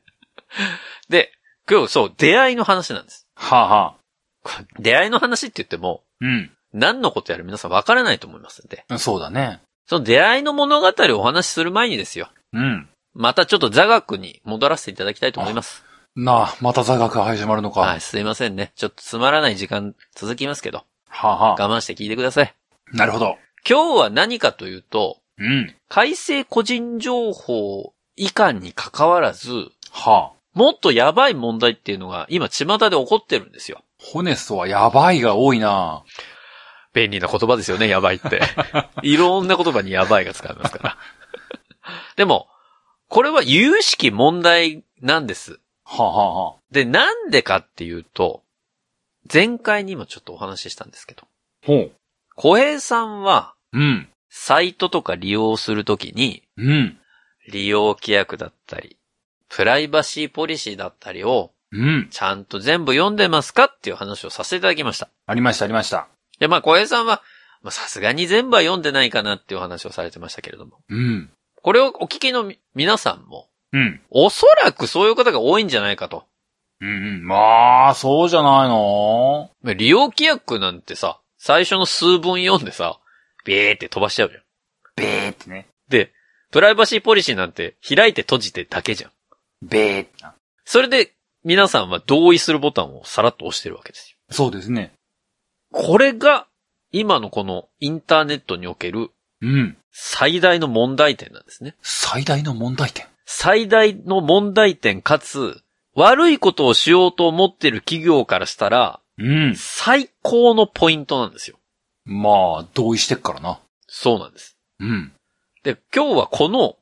[1.09, 1.31] で、
[1.69, 3.27] 今日、そう、出会いの話なんです。
[3.35, 3.95] はあ、は
[4.43, 4.65] あ。
[4.79, 6.51] 出会いの話って言っても、うん。
[6.73, 9.61] 何のことやる皆さん分からないと思いますんで、そうだね。
[9.87, 12.29] その出会いの物語をお話しする前にですよ。
[12.53, 12.89] うん。
[13.13, 15.83] またちょっと座学に戻らせていただきたいと思います。
[16.15, 17.81] なあ、また座学が始まるのか。
[17.81, 18.71] はい、すいませんね。
[18.75, 21.63] ちょっとつまらない時間続きますけど、はあ、はあ。
[21.63, 22.53] 我慢して聞いてください。
[22.93, 23.37] なるほど。
[23.67, 25.75] 今日は何かというと、うん。
[25.89, 30.40] 改正個人情報以下に関わらず、はあ。
[30.53, 33.83] もっとやばい問題っていうのが今巷で起こってるんですよ。
[33.97, 36.03] ホネストはやばいが多いな。
[36.93, 38.41] 便利な言葉ですよね、やばいって。
[39.01, 40.97] いろんな言葉にやばいが使えますから。
[42.17, 42.49] でも、
[43.07, 45.59] これは有々しき問題なんです。
[45.83, 46.61] はあ、はあ、はあ。
[46.71, 48.43] で、なんでかっていうと、
[49.31, 51.27] 前回にもちょっとお話ししたんですけど、
[51.65, 51.91] ほう。
[52.35, 54.09] 小平さんは、うん。
[54.29, 56.97] サイトとか利用するときに、うん。
[57.51, 58.97] 利用規約だったり、
[59.53, 62.07] プライバシーポリシーだったりを、うん。
[62.09, 65.09] ちゃんと全部読んでますかっていう話をさせていただきました。
[65.25, 66.07] ありました、ありました。
[66.39, 67.21] で、まあ、小平さんは、
[67.61, 70.79] まあさすがに全部は読んでないかなっていう話をされてましたけれども。
[70.89, 71.29] うん。
[71.61, 74.01] これをお聞きのみ皆さんも、うん。
[74.09, 76.25] おそらくそういう方が多いんじゃないかと。
[76.81, 77.25] うんうん。
[77.25, 79.51] まあ、そうじゃないの？
[79.61, 82.99] まあ利用規約なんてさ、最初の数分読んでさ、
[83.45, 84.43] ビーって飛ばしちゃうじゃん。
[84.95, 85.67] べーってね。
[85.89, 86.11] で、
[86.51, 89.11] プライバシーポリシーなんて開いて閉じてだけじゃん。
[89.61, 90.33] べーってな。
[90.65, 94.17] それで、皆さんは同意するボタンをさらっと押してるわけですよ。
[94.29, 94.93] そうですね。
[95.71, 96.47] これが、
[96.91, 99.77] 今のこのインターネットにおけるうん。
[99.91, 101.75] 最大の問題点なんですね。
[101.81, 103.07] 最大の問題点。
[103.25, 105.61] 最大の問題点かつ、
[105.95, 109.55] 悪いことをしようと思ってる企業からしたら、うん。
[109.55, 111.57] 最高のポイントなんですよ。
[112.05, 112.29] ま
[112.61, 113.59] あ、同意してっからな。
[113.87, 114.57] そうなんです。
[114.79, 115.11] うん。
[115.63, 116.77] で、今日はこの、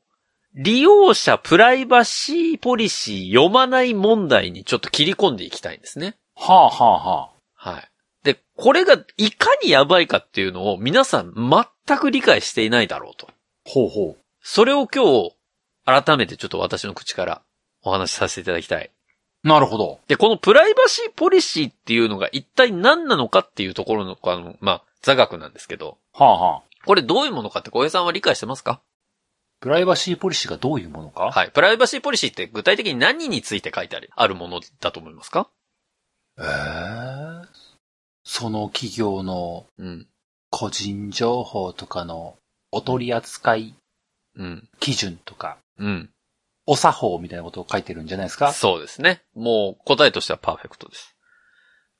[0.54, 6.16] 利用者プライバシーポリシー読まない問題にちょっと切り込んでいきたいんですね。
[6.34, 7.30] はあ、はあ、は
[7.64, 7.70] あ。
[7.72, 7.90] はい。
[8.24, 11.32] で、これがいかにやばいかっていうのを皆さん
[11.86, 13.28] 全く理解していないだろうと。
[13.64, 15.36] ほうほそれを今日、
[15.84, 17.42] 改めてちょっと私の口から
[17.82, 18.90] お話しさせていただきたい。
[19.44, 19.48] う。
[19.48, 20.00] なるほど。
[20.08, 26.62] で、このプライバシーポリシーっていうのが一体何なのかっていうところの、あの、まあ、座学なんですけど、はあ、はあ。
[26.84, 28.80] これどういうものかって小江さんは理解してますか？
[29.60, 31.30] プライバシーポリシーがどういうものか？
[31.30, 31.50] はい。
[31.50, 35.48] プライバシーポリシーって具体的に何について書いてあるあるものだと思いますか？
[36.38, 37.48] ええ
[38.24, 40.06] その企業のうん。
[40.52, 42.34] 個人情報とかの
[42.72, 43.74] お取り扱い
[44.36, 44.68] うん。
[44.80, 46.10] 基準とか、うん。
[46.66, 48.52] お作法みたいなことを書いてるんじゃないですか？
[48.52, 49.22] そうですね。
[49.34, 51.14] もう答えとしてはパーフェクトです。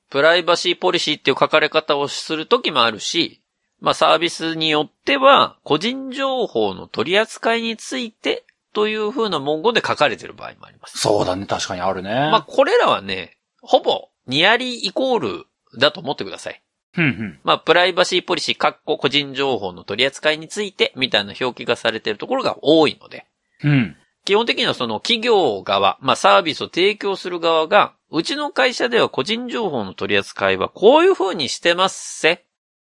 [0.08, 3.39] プライバシーポリシーっていう書かれ方をするときもあるし、
[3.80, 10.98] まあサービスによっては個人情報の取り扱いについてという風な文言で書かれてる場合もあります。
[10.98, 12.10] そうだね、確かにあるね。
[12.10, 15.46] まあこれらはね、ほぼニアリーイコール
[15.78, 16.62] だと思ってください。
[16.92, 17.38] ふんふん。
[17.44, 23.26] まあプライバシーポリシー、括弧個人情報の取り扱いについてみたいな表記がされているところが多いので、
[23.64, 23.96] うん。
[24.24, 32.40] 基本的にはその企業側、まあサービスを提供する側が、うちの会社では個人情報の取り扱いはこういう風にしてますせっ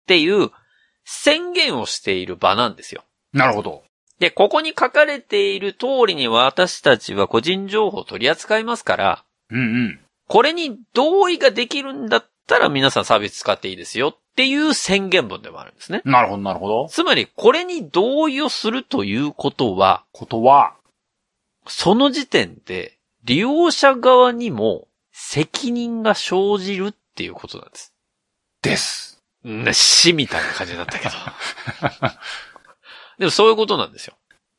[0.08, 0.52] ていう
[1.12, 3.04] 宣言をしている場なんですよ。
[3.34, 3.84] なるほど。
[4.20, 10.00] で、ここに書かれている通りに私たちは個人情報を取り扱いますから、うんうん。
[10.28, 16.04] これに同意ができるんだったら皆さんサービス使っていいですよっていう宣言文でもあるんですね。
[16.06, 16.88] なるほど、なるほど。
[16.90, 20.76] つまり、これに同意をするということは、ことは、
[21.66, 27.96] その時点で、利用者側にも責任が生じるっていうことなんです。
[28.62, 29.19] です。
[29.44, 31.12] な、死みたいな感じになったけど。
[33.20, 34.16] でもそういうことなんですよ。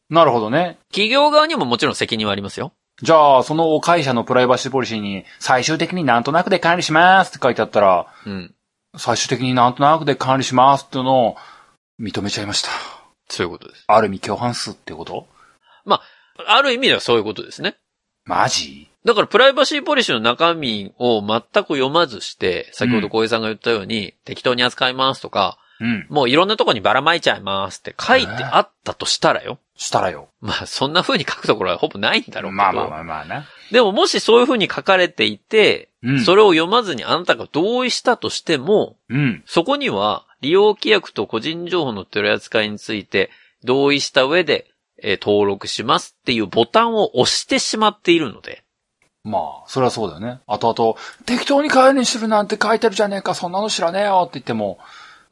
[0.09, 0.79] なるほどね。
[0.90, 2.73] 企業側にももちろん責任はありますよ。
[3.03, 8.55] じゃあ、その会社のプライバシーポリシーに、最終的になんとなくで管理しますって書いてあったら、うん。
[8.97, 11.37] 最終的になんとなくで管理しますっていうのを
[12.01, 12.69] 認めちゃいました。
[13.29, 13.85] そういうことです。
[13.87, 15.29] ある意味共犯数ってこと？
[16.47, 17.77] ある意味ではそういうことですね。
[18.25, 18.89] マジ？
[19.05, 26.07] だからプライバシーポリシーの中身を全く読まずして、先ほど小江さんが言ったように、適当に扱いますとか、うん。
[26.11, 29.59] もういろんなとこにばらまいちゃいますって書いてあったとしたらよ。
[29.77, 30.29] したらよ。
[30.43, 32.57] まあそんな風に書くところはほぼないんだろうけど。
[32.57, 33.47] まあまあまあまあな。
[33.73, 36.21] でももしそういう風に書かれていて、うん。
[36.21, 39.43] それを読まずにあなたが同意したとしても、うん。
[39.47, 43.31] そこには利用規約と個人情報の取り扱いについて
[43.65, 44.67] 同意した上で、
[45.03, 48.63] えー登録しますっていうボタンを押してしまっているので、
[49.23, 50.41] まあ、それはそうだよね。
[50.47, 54.79] あとあと、適当に管理するなんて書いてるじゃねえか、そんなの知らねえよって言っても、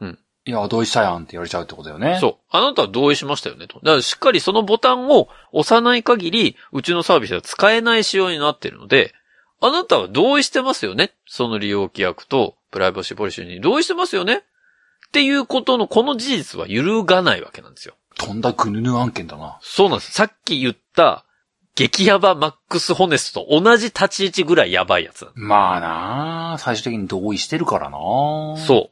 [0.00, 0.18] うん。
[0.44, 2.18] いや、同意したやんって言われちゃうってことだよね。
[2.20, 2.36] そう。
[2.50, 3.80] あなたは同意しましたよねと。
[3.80, 9.14] だからしっかりそのボタンを押さない限り、うちのサービスは使えない仕様になっているので、
[9.60, 17.94] あなたは同意してますよねその利用規約とプライバシーポリシーに同意してますよねっていうことのこの事実は揺るがないわけなんですよ。
[18.16, 19.58] とんだグヌヌ案件だな。
[19.62, 20.12] そうなんです。
[20.12, 21.24] さっき言った、
[21.78, 28.90] 激ヤバマックスホネストと同じ立ち位置ぐらいやばいやつまあなあ最終的に同意してるからなすそ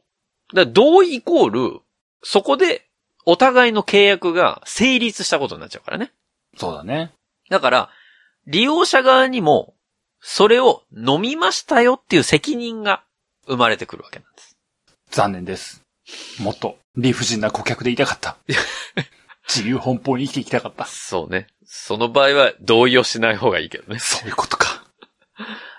[0.53, 0.55] う。
[0.55, 1.81] だ同意イコール、
[2.23, 2.87] そこで
[3.25, 6.13] お互いの契約が成立したことになっちゃうからね。
[6.55, 7.11] そうだね。
[7.49, 7.89] だから、
[8.45, 9.75] 利用者側にも、
[10.21, 13.03] それを飲みましたよっていう責任が
[13.47, 14.55] 生まれてくるわけなんです。
[15.11, 15.83] 残念です。
[16.39, 18.37] もっと理不尽な顧客でいたかった。
[19.45, 20.85] 自由奔放に生きていきたかった。
[20.85, 21.47] そうね。
[21.67, 23.99] その場合は同意をしない方がいいけどね。
[24.01, 24.83] そういうことか。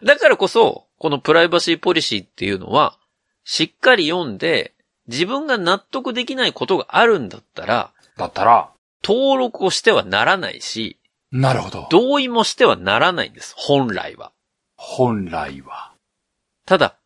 [0.05, 2.99] だからこそ、このプライバシーポリシーっていうのは、
[3.45, 4.75] しっかり読んで、
[5.09, 8.71] 自分が納得できないことがあるんだったら、だったら、
[9.03, 10.99] 登録をしてはならないし、
[11.33, 11.89] なるほど。
[11.91, 13.55] 同意もしてはならないんです。
[13.57, 14.33] 本来は。
[14.77, 15.93] 本来は。
[16.67, 16.97] ただ、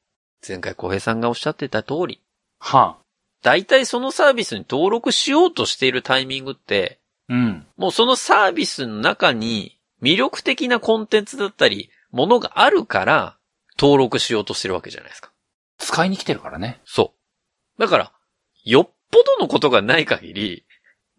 [0.46, 2.20] 前回小平さんがおっしゃってた通り、
[2.58, 2.96] は
[3.42, 7.01] 大体そのサービスに登録しようとしているタイミングって、ん。
[7.28, 7.66] うん。
[7.76, 13.36] もうそのサービスの中に魅力的なコンテンツだったり、ものがあるから、
[13.78, 15.30] 登録しようとしてるわけじゃないですか。
[15.78, 16.80] 使いに来てるからね。
[16.84, 17.14] そ
[17.78, 17.80] う。
[17.80, 18.12] だから、
[18.64, 20.64] よっぽどのことがない限り、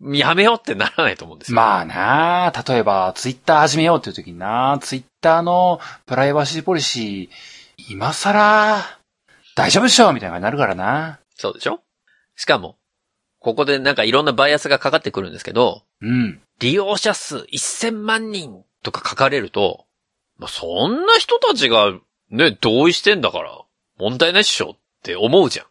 [0.01, 1.55] やめようってならないと思うんですよ。
[1.55, 8.83] まあなあ例えば、ツイッター始めようっていう時になツイッターのプライバシーポリシー、今更、
[9.55, 11.19] 大丈夫っしょみたいな感じになるからな。
[11.35, 11.79] そうでしょ？
[12.35, 12.75] しかも、
[13.43, 16.41] ここでなんかいろんなバイアスがかかってくるんですけど、うん。
[16.59, 19.85] 利用者数1000万人とか書かれると、
[20.37, 21.93] まあ、そんな人たちが
[22.31, 23.61] ね、同意してんだから、
[23.99, 25.65] 問題ないっしょって思うじゃん。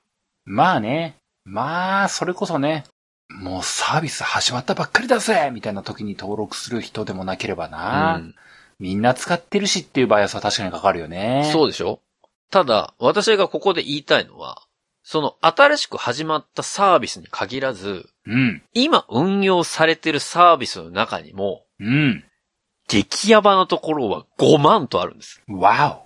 [0.45, 1.17] まあね。
[1.45, 2.85] まあ、それこそね、
[3.31, 8.35] もうサービス始まったばっかりだぜみたいな時に登録する人でもなければな、うん
[8.79, 11.49] みんな使ってるしっていうバイアスは確かにかかるよね。
[11.53, 12.01] そうでしょ？
[12.51, 14.63] ただ、私がここで言いたいのは、
[15.03, 18.63] その新しく始まったサービスに限らず、うん。
[18.73, 22.25] 今運用されてるサービスの中にも、うん。
[22.89, 25.43] 激ヤバなところは5万とあるんです。
[25.49, 26.03] わ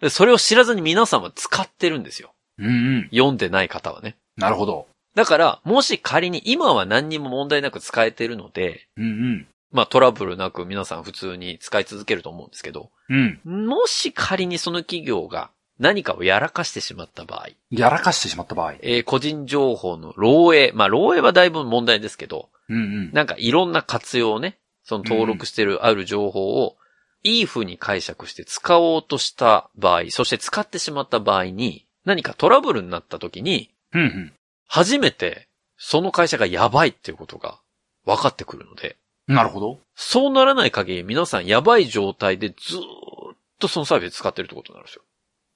[0.00, 2.32] でそれを知らずに皆さんは使ってるんですよ。
[2.60, 2.62] お。
[2.62, 2.70] うんう
[3.00, 3.08] ん。
[3.10, 4.16] 読んでない方はね。
[4.36, 4.86] なるほど。
[5.14, 13.40] だから、もし仮に今は何にも問題なく使えてるので、うんまあトラブルなく皆さん普通に使い続けると思うんですけど、うん。
[13.44, 13.66] うん。
[13.66, 18.74] もし仮にその企業が何かをやらかしてしまった場合、やらかしてしまった場合。
[18.80, 23.12] えー個人情報の漏洩、まあ漏洩はだいぶ問題ですけど、うんうん。
[23.12, 26.76] なんかいろんな活用をね、その登録してるある情報を、
[27.24, 34.32] いい風に解釈して使おうとした場合、そして使ってしまった場合に、何かトラブルになった時に、うんうん。
[34.66, 37.58] 初めてその会社がやばいっていうことが
[38.04, 39.78] 分かってくるので、なるほど。
[39.94, 45.02] そうならない限り皆さんやばい状態でずーっとそのサービス使ってるってことになるんですよ。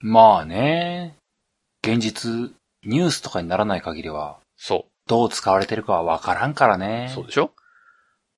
[0.03, 1.17] まあね。
[1.83, 2.53] 現実、
[2.85, 6.79] ニュースとかにならない限りは、そどう使われてるかはわからんからう。
[6.79, 7.11] ね。
[7.15, 7.53] そうでしょ？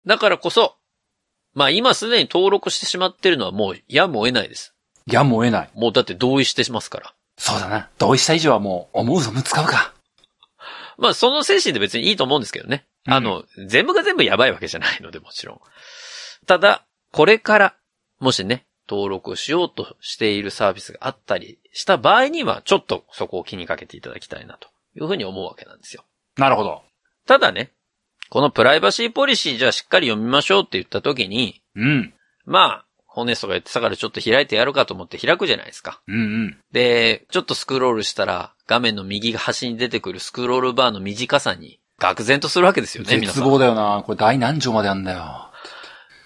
[0.06, 0.76] だからこそ、
[1.54, 4.74] まあ今すでに登録してしまってるのはもうやむを得ないです。
[5.06, 5.70] やむを得ない。
[5.74, 7.14] もうだって同意してますから。
[7.38, 7.90] そうだな。
[7.98, 9.92] 同意した以上はもう、思う存分使うか。
[10.98, 12.84] まあその精神で別にいいと思うんですけどね。
[13.06, 15.60] あの、全部が全部やばいわけじゃないのでもちろん。
[16.46, 17.74] ただ、これから、
[18.20, 26.04] もしね、登録しようとしているサービスがあったりした場合には、ちょっとそこを気にかけていただきたいなというふうに思うわけなんですよ。
[26.36, 26.82] なるほど。
[27.26, 27.70] ただね、
[28.30, 32.14] このプライバシーポリシーじゃあしっかり読みましょうって言った時に、うん。
[32.46, 36.00] まあ、ホネストが言ってたからちょっと開いてやるかと思って開くじゃないですか。
[36.08, 36.58] うんうん。
[36.72, 43.48] で、ちょっとスクロールしたら、画面の右端に出てくるスクロールバーの短さに、愕然とするわけですよね、皆絶さん。
[43.48, 44.02] 望だよな。
[44.04, 45.50] これ第何条まであんだよ。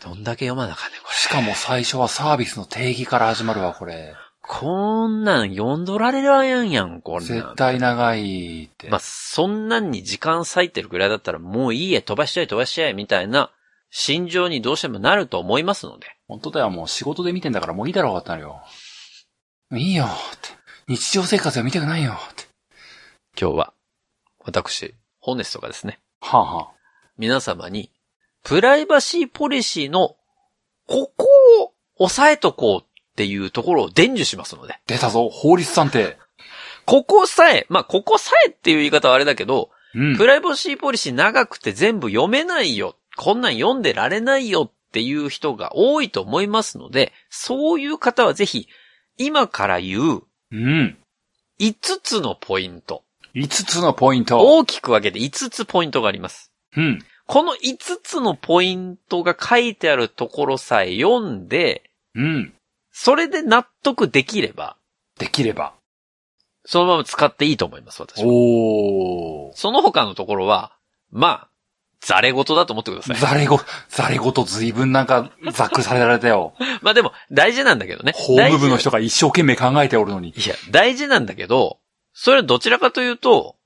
[0.02, 1.14] どんだけ読まなあかんねん、これ。
[1.14, 4.14] しかも最初はサービスの定義から始まるわ、これ。
[4.42, 7.26] こんなん読んどられらんやん、こんなん。
[7.26, 8.88] 絶対長いって。
[8.88, 13.50] まあ、そんなんに時間割いてるぐらいだったらもういいえ、飛ばしちゃえ、飛ばしちゃえ、みたいな
[13.90, 16.06] 心情にどうしてもなると思いますので。
[16.28, 18.62] 本当だよ、もう仕事で見てんだからもういいだろうってなるよ。
[19.72, 20.08] いいよっ
[20.40, 20.48] て。
[20.86, 22.44] 日常生活は見たくないよって。
[23.38, 23.74] 今日は、
[24.38, 26.72] 私、ホネストがですね、はあ、はあ、
[27.18, 27.90] 皆様に、
[28.48, 30.16] プライバシーポリシーの、
[30.86, 31.26] ここ
[31.60, 34.80] を押さえとこうっていうところを伝授しますので。
[34.86, 36.16] 出たぞ、法律さんって。
[36.86, 40.16] ここさえ、まあ、ここさえっていう言い方はあれだけど、うん。
[40.16, 42.96] プライバシーポリシー長くて全部読めないよ。
[43.18, 48.66] こんなん読んでられないよっていう人が多いと思いますので、そういう方はぜひ、
[49.18, 50.96] 今から言ううん。
[51.60, 53.04] 5つのポイント。
[53.34, 54.40] 5つのポイント。
[54.40, 56.50] 大きく分けて5つポイントがあります。
[56.74, 57.04] うん。
[57.28, 62.54] この5つのポイントが書いてあるところさえ読んで、うん。
[62.90, 64.76] それで納得できれば、
[65.18, 65.74] できれば。
[66.64, 68.28] そのまま使っていいと思います、私は。
[68.32, 69.52] おー。
[69.56, 70.72] その他のところは、
[71.10, 71.48] まあ、
[72.00, 73.16] ザレ事だと思ってください。
[73.16, 73.60] ザレご、
[73.90, 76.54] ザレごと随分なんか、ざっくりされられたよ。
[76.80, 78.12] まあでも、大事なんだけどね。
[78.16, 80.30] 法務部の人が一生懸命考えておるのに。
[80.30, 81.78] いや、大事なんだけど、
[82.14, 83.57] それはどちらかというと、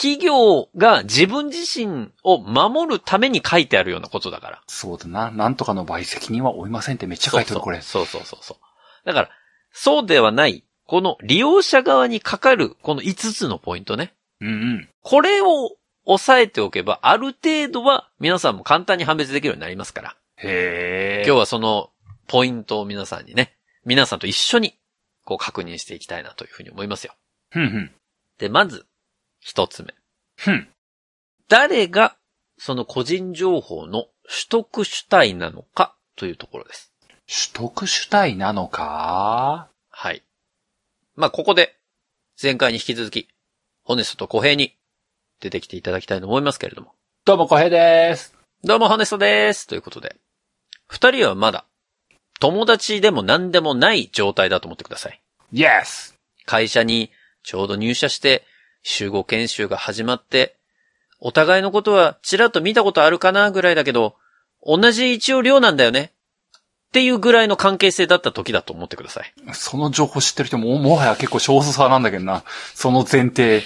[0.00, 4.62] 企業が自分自身を守るために書いてあるようなことだから。
[4.68, 5.32] そうだな。
[5.32, 7.80] なんとかの場合責任は負いませんってめっちゃ書いてる、これ。
[7.80, 8.58] そうそうそうそう。
[9.04, 9.30] だから、
[9.72, 14.14] そうではない、この利用者側にかかる、この5つのポイントね。
[14.40, 14.88] うんうん。
[15.02, 20.16] これを押さえておけば、ある程度は皆さんも簡単に判別できるようになりますから。
[20.36, 21.26] へー。
[21.26, 21.90] 今日はその
[22.28, 24.78] ポイントを皆さんにね、皆さんと一緒に
[25.24, 27.14] こう確認していきたいなというふうに思いますよ。
[27.50, 27.90] ふんふん。
[28.38, 28.86] で、まず、
[29.40, 29.94] 一つ目。
[30.36, 30.68] ふん。
[31.48, 32.16] 誰が
[32.58, 36.92] その個人情報の取得主体なのかというところです。
[37.26, 39.68] 取得主体なのか？
[39.90, 40.22] はい。
[41.16, 41.76] まあ、ここで、
[42.40, 43.28] 前回に引き続き、
[43.82, 44.76] ホネストと小平に
[45.40, 46.94] 出てきていただきたいと思いますけれども。
[47.24, 48.34] どうも、小平です。
[48.62, 49.66] どうも、ホネストです。
[49.66, 50.16] ということで、
[50.86, 51.64] 二人はまだ、
[52.40, 55.20] 友達でも何でもない状態だと思ってください。
[55.52, 56.14] イエス
[56.46, 57.10] 会社に
[57.42, 58.44] ちょうど入社して、
[58.88, 60.56] 集合研修が始まって、
[61.20, 64.16] お互いのことはちらっと見たことあるかなぐらいだけど、
[64.64, 66.12] 同じ一応寮なんだよね。
[66.88, 69.34] っていうぐらいの関係性だった時だと思ってください。
[69.52, 72.44] その情報知ってる人も、もはや結構少数派なんだけどな。
[72.74, 73.62] その前提。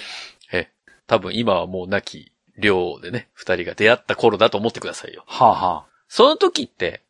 [0.51, 0.69] え、
[1.07, 5.23] 多分今はもう亡き寮でね、二人が出会った頃だと思ってくださいよ。
[5.25, 7.01] はあ、はその時って、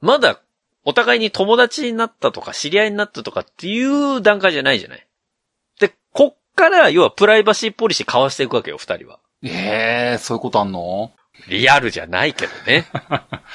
[0.00, 0.40] まだ
[0.84, 5.06] お互いに友達になったとか知り合いになったとかっていう段階じゃないじゃない。
[6.54, 9.18] から要はプライバシーポリシー交わしていくわけよ、二人は。
[9.42, 11.12] ええー、そういうことあんの？
[11.48, 12.86] リアルじゃないけどね。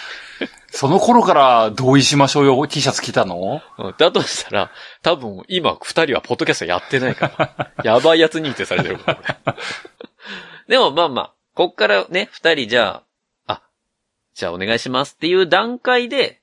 [0.72, 3.62] その頃から同意しましょうよ T シャツ着たの？
[3.78, 4.72] うんだとしたら、
[5.04, 7.72] 多分今二人はポッドキャストやってないから。
[7.84, 9.56] やばいやつ認定されてるから、俺
[10.68, 13.04] でもまあまあ、こっからね、二人じゃ
[13.48, 13.62] あ、あ、
[14.34, 16.42] じゃあお願いしますっていう段階で、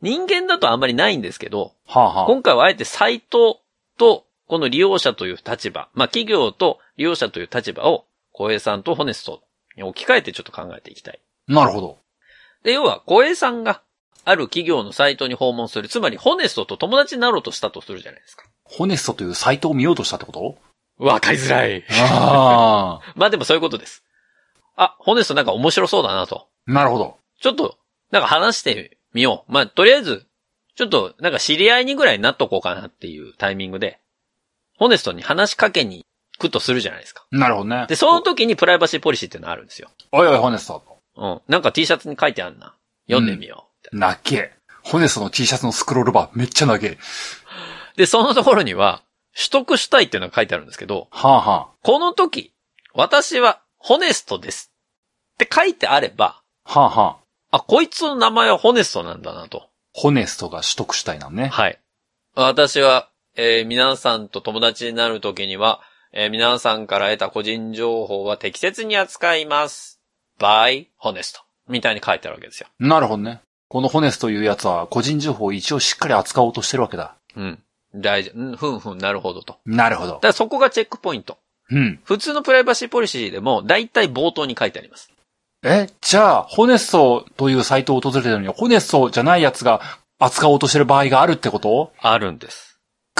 [0.00, 2.26] 人間だとあんまりないんですけど、はあ、はあ。
[2.26, 3.60] 今回はあえてサイト
[3.98, 9.44] と、この利用者という立場、まあ企業と利用者という立場を、小平さんとホネスト
[9.76, 11.20] に置き換えてちょっと考えていきたい。
[11.46, 11.98] なるほど。
[12.64, 13.80] で、要は、小平さんが、
[14.24, 15.86] ある企業のサイトに訪問する。
[15.86, 18.44] つまり、ホネストと友達になろうとしたとするじゃないですか。
[18.64, 20.58] ホネストというサイトを見ようとしたってこと？
[20.98, 21.84] わかりづらい。
[21.88, 24.04] あ まあでもそういうことです。
[24.74, 26.48] あ、ホネストなんか面白そうだなと。
[26.66, 26.72] あ。
[26.72, 27.18] なるほど。
[27.40, 27.78] ちょっと、
[28.10, 29.52] なんか話してみよう。
[29.52, 30.26] まあ、とりあえず、
[30.74, 34.00] ちょっと、なんか知り合いにぐらいになっとこうかなっていうタイミングで、
[34.80, 36.06] ホネストに話しかけに
[36.38, 37.26] 行くとするじゃないですか。
[37.30, 37.84] なるほどね。
[37.86, 39.90] で、その時にプライバシーポリシーっていうのがあるんですよ。
[40.10, 40.82] おいおい、ホネスト。
[41.16, 41.40] うん。
[41.48, 42.74] なんか T シャツに書いてあんな。
[43.06, 43.96] 読んでみよう。
[43.96, 44.52] なっけ。
[44.82, 46.96] ホネストの T シャツのスクロールバーめっちゃ長え。
[47.96, 49.02] で、そのところには、
[49.36, 52.54] 取得したいっていうのが書いてあるんですけど、はあ、はこの時、
[52.94, 54.72] 私はホネストです
[55.34, 56.80] って書いてあれば、あ。
[56.80, 57.18] はあ、は
[57.50, 57.58] あ。
[57.58, 59.68] あ、こいつの名前はホネストなんだなと。
[59.92, 61.48] ホネストが取得したいなんね。
[61.48, 61.78] はい。
[62.34, 65.80] 私は、えー皆さんと友達になる時には、
[66.12, 70.00] えー皆さんから得た個人情報は適切に扱います。
[70.38, 71.40] by honest.
[71.68, 72.66] みたいに書いてあるわけですよ。
[72.78, 73.40] なるほどね。
[73.68, 77.14] このホネスというやつは個人情報を一応しっかり扱おうとしてるわけだ。
[77.36, 77.58] うん。
[77.94, 78.30] 大事。
[78.30, 79.58] うん、ふんふん、なるほどと。
[79.64, 80.26] なるほどだか。
[80.28, 81.38] らそこがチェックポイント。
[81.70, 82.00] うん。
[82.04, 85.12] 普通のプライバシーポリシーでも、大体冒頭に書いてあります。
[85.62, 89.80] え、じゃあ、ホネストというサイトを訪れてるのに、ホネストじゃないやつが
[90.18, 91.92] 扱おうとしてる場合があるってこと？
[92.00, 92.69] あるんです。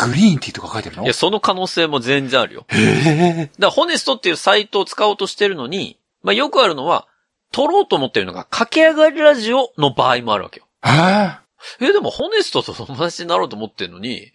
[0.06, 1.04] グリーンティーとか書いてるの？
[1.04, 2.66] いや、その可能性も全然あるよ。
[2.68, 3.46] へえ。
[3.46, 7.06] だから、ホネストっていうサイトを使おうとしてるのに、まあ、よくあるのは、
[7.52, 10.66] 撮ろうと思ってるのが、駆け上がりラジオの場合もあるわけよ。
[11.80, 14.32] ええ、でも、ホネストと友達になろうと思ってるのに、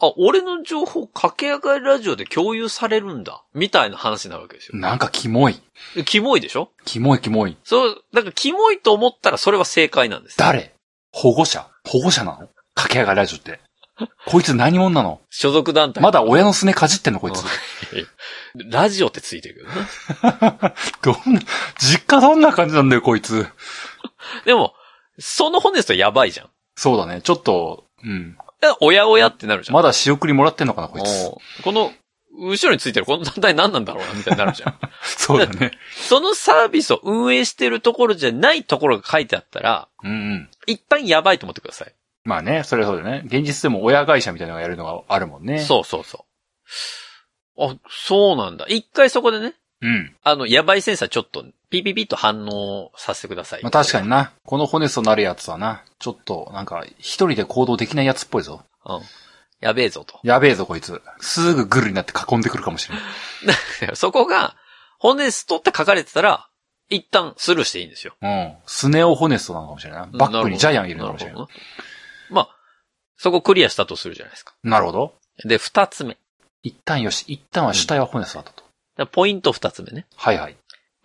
[0.00, 3.44] あ、俺の情報、駆け上がりラジオで共有されるんだ。
[3.54, 4.76] みたいな話になるわけですよ。
[4.76, 5.60] なんかキモい。
[5.94, 6.70] でキモいでしょ？
[6.84, 7.56] キモいキモい。
[7.62, 10.36] そう、だからキモいと思ったらそれは正解なんです。
[10.36, 10.74] 誰？
[11.12, 11.68] 保護者？
[11.86, 12.48] 保護者なの？
[12.74, 13.60] 駆け上がりラジオって。
[14.26, 15.20] こいつ何者なの？
[15.30, 16.00] 所属団体。
[16.00, 17.44] まだ親のすねかじってんのこいつ。
[18.70, 20.74] ラジオってついてるけどな。
[21.02, 21.40] どんな、
[21.78, 23.46] 実家どんな感じなんだよ、こいつ。
[24.44, 24.74] でも、
[25.18, 26.50] そのホネストやばいじゃん。
[26.76, 27.20] そうだね。
[27.22, 28.36] ちょっと、うん。
[28.62, 29.74] えおやおやってなるじゃん。
[29.74, 31.62] まだ仕送りもらってんのかな、こいつ。
[31.62, 31.92] この、
[32.36, 34.78] 後ろについてるこの団体何なんだろうな、みたいになるじゃん。
[35.02, 35.70] そうだね。
[36.08, 40.50] そのサービスを運営してるところじゃないところが書いてあったら、うんうん。
[40.66, 41.94] 一旦やばいと思ってください。
[42.24, 43.22] まあね、それはそうだよね。
[43.26, 45.58] 現実でも親会社みたいなのがやるのがあるもんね。
[45.58, 46.24] そうそうそ
[47.56, 47.64] う。
[47.64, 48.66] あ、そうなんだ。
[48.68, 49.86] 一回そこでね、う。
[49.86, 50.16] うん。
[50.22, 53.62] あの、やばいセンサーちょっと、ピピピッと反応させてください。
[53.62, 54.32] まあ確かにな。
[54.44, 58.64] この骨となるやつはな、ちょっと、なんか、一人で行動できないやつっぽいぞ。
[58.86, 59.00] うん。
[59.60, 60.18] やべえぞと。
[60.22, 61.02] やべえぞ、こいつ。
[61.20, 63.96] すぐグルになって囲んでくるかもしれない。
[63.96, 64.56] そこが、
[64.98, 66.48] ホネストって書かれてたら、
[66.90, 68.14] 一旦スルーしていいんですよ。
[68.20, 68.54] うん。
[68.66, 70.08] スネオホネストなのかもしれない。
[70.12, 71.40] バックにジャイアンいるのかもしれない。
[71.40, 71.48] な
[73.24, 74.52] そこクリアしたとするじゃないですか。
[74.62, 75.14] なるほど。
[75.46, 76.18] で、二つ目。
[76.62, 77.24] 一旦よし。
[77.26, 78.64] 一旦は主体はホネストだったと。
[78.98, 80.04] でポイント二つ目ね。
[80.14, 80.56] はいはい。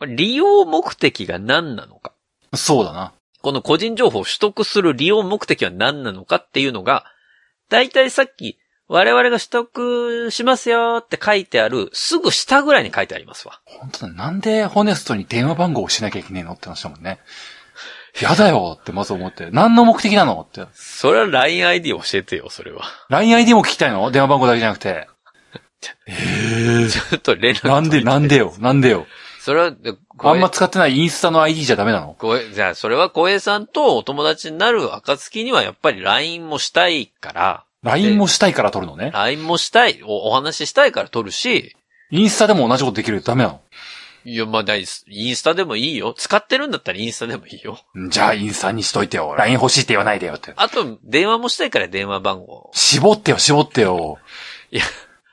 [0.06, 2.12] 利用目的が何なのか。
[2.54, 3.14] そうだな。
[3.42, 7.06] この個人情報を取得する利用目的は何なのかっていうのが、
[7.70, 8.58] だいたいさっき、
[8.90, 13.62] 我々が取得しますよって書いてある、すぐ下ぐらいに書いてありますわ。
[13.64, 14.14] 本当だ。
[14.14, 17.20] なんでホネストに電話番号をしなきゃいけねえのって話だもんね。
[18.22, 19.50] やだよってまず思って。
[19.52, 20.66] 何の目的なのって。
[20.74, 22.84] それは LINEID 教えてよ、それは。
[23.10, 24.12] LINEID も聞きたいの？
[24.12, 25.08] 電話番号だけじゃなくて。
[26.10, 28.54] ちょっと連絡なんで、なんでよ？
[28.60, 29.06] なんでよ？
[29.40, 29.72] それは、
[30.20, 32.18] あんま使ってないインスタの ID じゃダメなの？
[32.54, 39.12] じゃあ、それは小江さんとお友達になる暁にはやっぱり LINE もしたいから、?LINE もしたいから撮るのね。
[39.14, 41.76] LINE もしたい、おお話ししたいから撮るし、
[42.12, 43.62] インスタでも同じことできるダメなの
[44.30, 46.14] いや、まあ、インスタでもいいよ。
[46.16, 47.80] 使ってるんだったらインスタでもいいよ。
[48.10, 49.34] じゃあインスタにしといてよ。
[49.36, 50.54] LINE 欲しいって言わないでよって。
[50.56, 52.70] あと、電話もしたいから電話番号。
[52.74, 54.20] 絞ってよ、絞ってよ。
[54.72, 54.84] いや、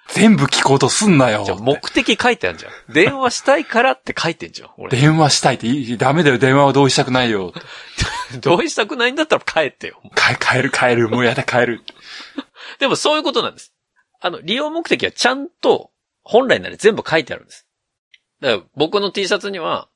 [0.09, 1.45] 全部聞こうとすんなよ。
[1.45, 2.73] じゃあ目的書いてあるじゃん。
[2.95, 4.71] 電話したいからって書いてんじゃん。
[4.79, 4.97] 俺。
[4.99, 7.53] 電話したいっていい、ダメだよ、電話は同意したくないよ。
[8.41, 10.01] 同意したくないんだったら帰ってよ。
[10.15, 11.83] か帰る、帰る、もうやだ、帰る。
[12.79, 13.75] でもそういうことなんです。
[14.21, 15.91] あの、利用目的はちゃんと、
[16.23, 17.66] 本来なら全部書いてあるんです。
[18.47, 19.89] だから僕の T シャツには、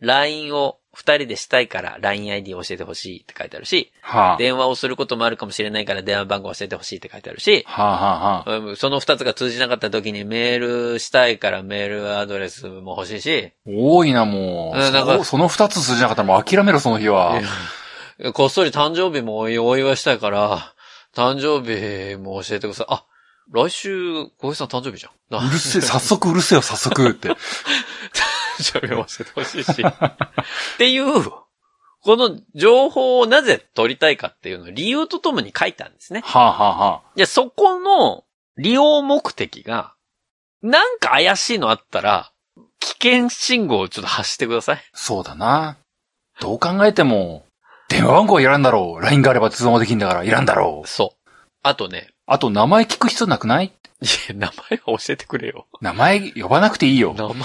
[0.00, 4.36] LINE を二人でしたいから LINEID 教えてほしいって書いてあるし、はあ。
[4.38, 7.84] 電話をすることもあるかもしれないから電話番号教えてほしいって書いてあるし、は
[8.46, 14.78] あ、はあ、その二つが通じなかった時にメールしたいからメールアドレスも欲しいし、多いな、もう。
[14.78, 17.42] うんなんかそその二つ通じなかったらもう諦めろ、その日は。
[18.32, 20.74] こっそり誕生日もお祝いしたいから、
[21.14, 22.86] 誕生日も教えてください。
[22.88, 23.04] あ、
[23.52, 25.40] 来週、小平さん誕生日じゃん。
[25.40, 27.28] なうるせえ、早速うるせえよ、早速って。
[27.28, 27.36] 誕
[28.58, 29.82] 生日も教えてほしいし。
[29.82, 31.22] っていう、
[32.00, 36.22] この情報をなぜ取りたいかっていうのを理由とともに書いたんですね。
[36.24, 37.02] はあ、はあ、はあ。
[37.16, 38.24] じゃそこの
[38.56, 39.94] 利用目的が、
[40.62, 42.32] なんか怪しいのあったら、
[42.80, 44.82] 危険信号をちょっと発してください。
[44.92, 45.76] そうだな。
[46.40, 47.44] どう考えても、
[47.88, 49.02] 電話番号はいらんだろう。
[49.02, 50.88] LINE があれば通話もできんだから、いらんだろう。
[50.88, 51.30] そう。
[51.62, 53.72] あとね、あと、名前聞く必要なくない？
[54.02, 55.66] いや、名前は教えてくれよ。
[55.80, 57.14] 名前呼ばなくていいよ。
[57.16, 57.42] 名前を教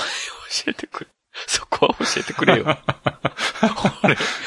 [0.68, 1.10] えてくれ。
[1.48, 2.66] そこは教えてくれよ。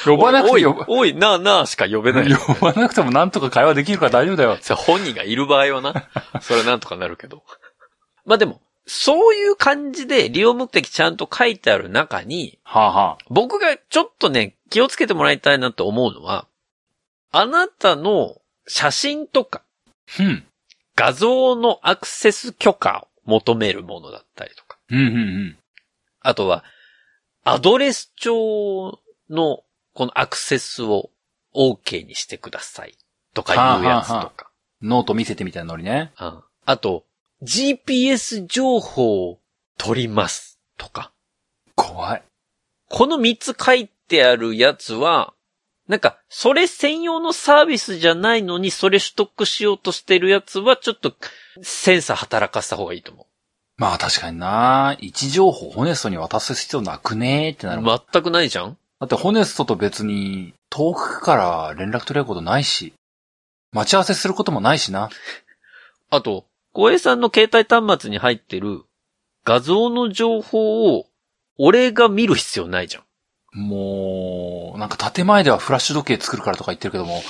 [0.05, 2.33] 呼ばなくおい、て呼ば、おい、なあなあしか呼べない。
[2.33, 4.59] 呼ばなくてもなんとか会話できるから大丈夫だよ。
[4.77, 6.09] 本人がいる場合はな。
[6.43, 7.43] それはなんとかなるけど。
[8.27, 16.47] まあでも、そういう感じで利用目的ちゃんと書いてある中に、はあ、は僕がちょっとね、気をつけてもらいたいなと思うのは、
[17.33, 18.37] あなたの
[18.69, 19.66] 写真とかあ。
[20.21, 20.45] うん。
[20.95, 25.59] 画像のアクセス許可を求めるものだったりとか、うん、うん、うん。
[26.21, 26.65] あとは、
[27.45, 28.99] アドレス帳
[29.31, 29.63] の
[29.95, 31.11] このアクセスを
[31.55, 32.97] OK にしてください
[33.35, 34.33] とかいうやつとか、はあは
[34.83, 36.13] ノート見せてみたいなノリね。
[36.21, 37.05] うんあと、
[37.45, 39.39] GPS 情報を
[39.79, 41.13] 取りますとか。
[41.77, 42.23] 怖い。
[42.89, 45.33] この3つ書いてあるやつは、
[45.89, 51.15] なんか、それ専用のサービスじゃないのに、それ取得しようとしてるやつは、ちょっと、
[51.63, 53.27] センサー働かせた方がいいと思
[53.79, 54.97] まあ確かにな。
[55.01, 57.83] 位置情報ホネストに渡す必要なくねーってなる。
[57.83, 62.95] 全くないじゃんだってホネストと別に遠くから連絡取れることないし、
[63.73, 65.11] 待ち合わせすることもないしな。
[66.11, 68.85] あと、小江さんの携帯端末に入ってる
[69.45, 71.07] 画像の情報を、
[71.59, 73.06] 俺が見る必要ないじゃん。
[73.57, 77.23] もう、なんか建前ではフラッシュ時計作るからとか言ってるけども、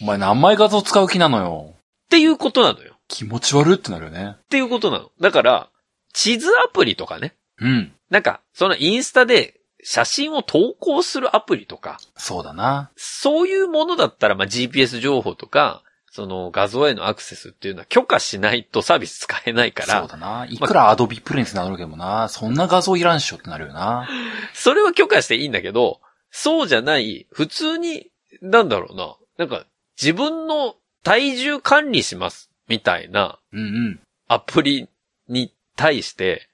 [0.00, 1.74] お前何枚画像使う気なのよ。
[1.74, 2.96] っていうことなのよ。
[3.06, 4.36] 気持ち悪ってなるよね。
[4.36, 5.10] っていうことなの。
[5.20, 5.68] だから、
[6.14, 7.34] 地図アプリとかね。
[7.60, 7.92] うん。
[8.08, 12.90] なんか、そのインスタで写真を投稿するアプリとか、そうだな。
[12.96, 20.46] そういうものだったら、まあ、GPS 情報とか、その画像へのアクセスっていうのは許可しないとサービス使えないから、そうだな。
[20.48, 24.08] いくらアドビプレンスなるけどもな、そんな画像いらんっしょってなるよな。
[24.54, 26.00] それは許可していいんだけど、
[26.30, 28.10] そうじゃない、普通に、
[28.42, 29.66] なんだろうな、なんか、
[30.00, 34.00] 自分の体重管理します、みたいなうんうん。
[34.28, 34.88] アプリ
[35.28, 36.48] に対して、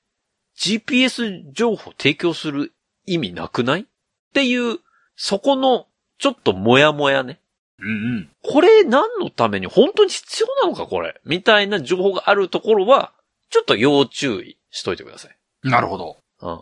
[0.56, 2.72] GPS 情報提供する
[3.06, 3.80] 意味なくない？
[3.82, 3.84] っ
[4.32, 4.78] ていう、
[5.16, 5.86] そこの、
[6.18, 7.40] ちょっともやもやね。
[7.80, 8.30] うんうん。
[8.42, 13.12] これ何のために本当に必要なのかこれみたいな情報があるところは、
[13.50, 15.36] ちょっと要注意しといてください。
[15.68, 16.18] なるほど。
[16.42, 16.60] うん。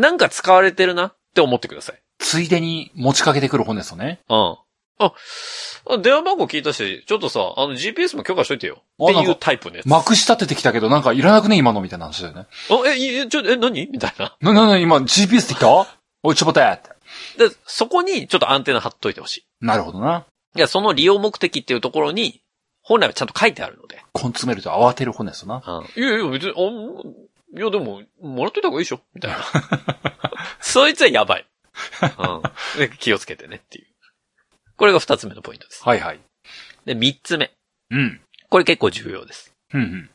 [0.00, 2.02] なんか使われてるなって思ってください。
[2.18, 4.20] ついでに持ちかけてくる本ですよね。
[4.28, 4.56] うん。
[5.00, 5.12] あ、
[5.90, 8.82] あ電話番号聞いたし、ちょっとさ、あの GPS も許可しといてよ。
[9.02, 9.86] っていうタイプのやつ。
[9.86, 12.46] まくし立ててきたけど、なんかいらなくね今のみたいな話だよね。
[12.70, 13.86] あ、え、いちょ、え、何？
[13.86, 14.36] みたいな。
[14.40, 15.98] な、な、な、今 GPS って言った？
[16.24, 16.90] おい、ちょぼてって。
[17.48, 19.46] で、そこにちょっとアンテナ張っといてほしい。
[19.60, 20.26] なるほどな。
[20.58, 22.42] いや、その利用目的っていうところに、
[22.82, 24.02] 本来はちゃんと書いてあるので。
[24.12, 25.62] 根詰めると慌てる本ですよな。
[25.64, 26.02] うん。
[26.02, 29.38] いやいや、別に、あ、いや、でも、もらっといた方がいいでしょみたいな。
[30.60, 31.46] そいつはやばい。
[32.76, 32.90] うんで。
[32.98, 33.86] 気をつけてねっていう。
[34.76, 35.84] これが二つ目のポイントです。
[35.84, 36.20] はいはい。
[36.86, 37.52] で、三つ目。
[37.90, 38.20] うん。
[38.48, 39.52] これ結構重要です。
[39.74, 40.10] うんうん。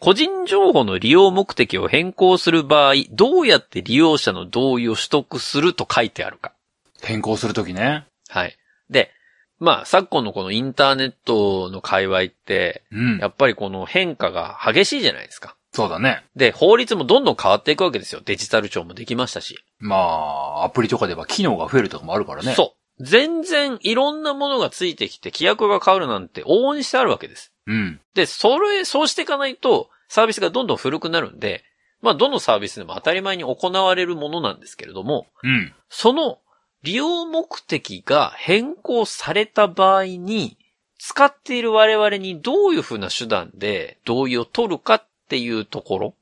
[0.00, 6.52] 個人情報の利用目的を変更する場合、どうやって利用者の同意を取得すると書いてあるか。
[7.00, 8.06] 変更するときね。
[8.28, 8.56] はい。
[8.90, 9.12] で、
[9.58, 13.28] まあ、昨今のこのインターネットの界隈って、うんや。
[13.28, 15.56] っぱりこの変化が激しいじゃないですか。
[15.72, 16.24] そうだね。
[16.36, 18.20] で、法律もどんどん変わっていくわけですよ。
[18.24, 19.58] デジタル庁もできましたし。
[19.78, 22.54] まあ、アプリとかでは機能が増えるとかもあるからね。
[22.54, 23.04] そう。
[23.04, 27.52] 全然いろんなものがついてきて規約が変わるなんて往々にしてあるわけです。
[27.66, 27.72] う。
[27.72, 28.00] うん。
[28.14, 31.64] で、それ、そうしていかないと、サービスがどんどん古くなるんで、
[32.02, 35.74] まあ、どのサービスでも当たり前に行われるものなんですけれども、うん。
[35.88, 36.38] その
[36.84, 40.58] 利用目的が変更された場合に、
[40.98, 46.14] 使っている我々にどういうふうな手段で同意を取るかっていうところ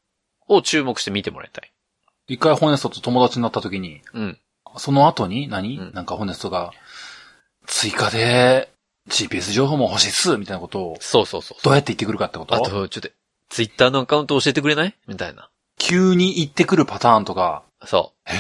[0.49, 1.73] を注目して見てもらいたい。
[2.29, 4.39] 一回ホネストと友達になったときに、うん。
[4.79, 6.73] その後に何、うんなんかホネストが、
[7.67, 8.73] 追加で
[9.09, 11.59] GPS 情報も欲しいっすみたいなことを、そうそうそう。
[11.63, 12.55] どうやって言ってくるかってこと？
[12.55, 13.09] あと、ちょっと、
[13.49, 14.95] ツイッターのアカウント教えてくれない？
[15.09, 15.51] みたいな。
[15.79, 18.31] 急に言ってくるパターンとか、そう。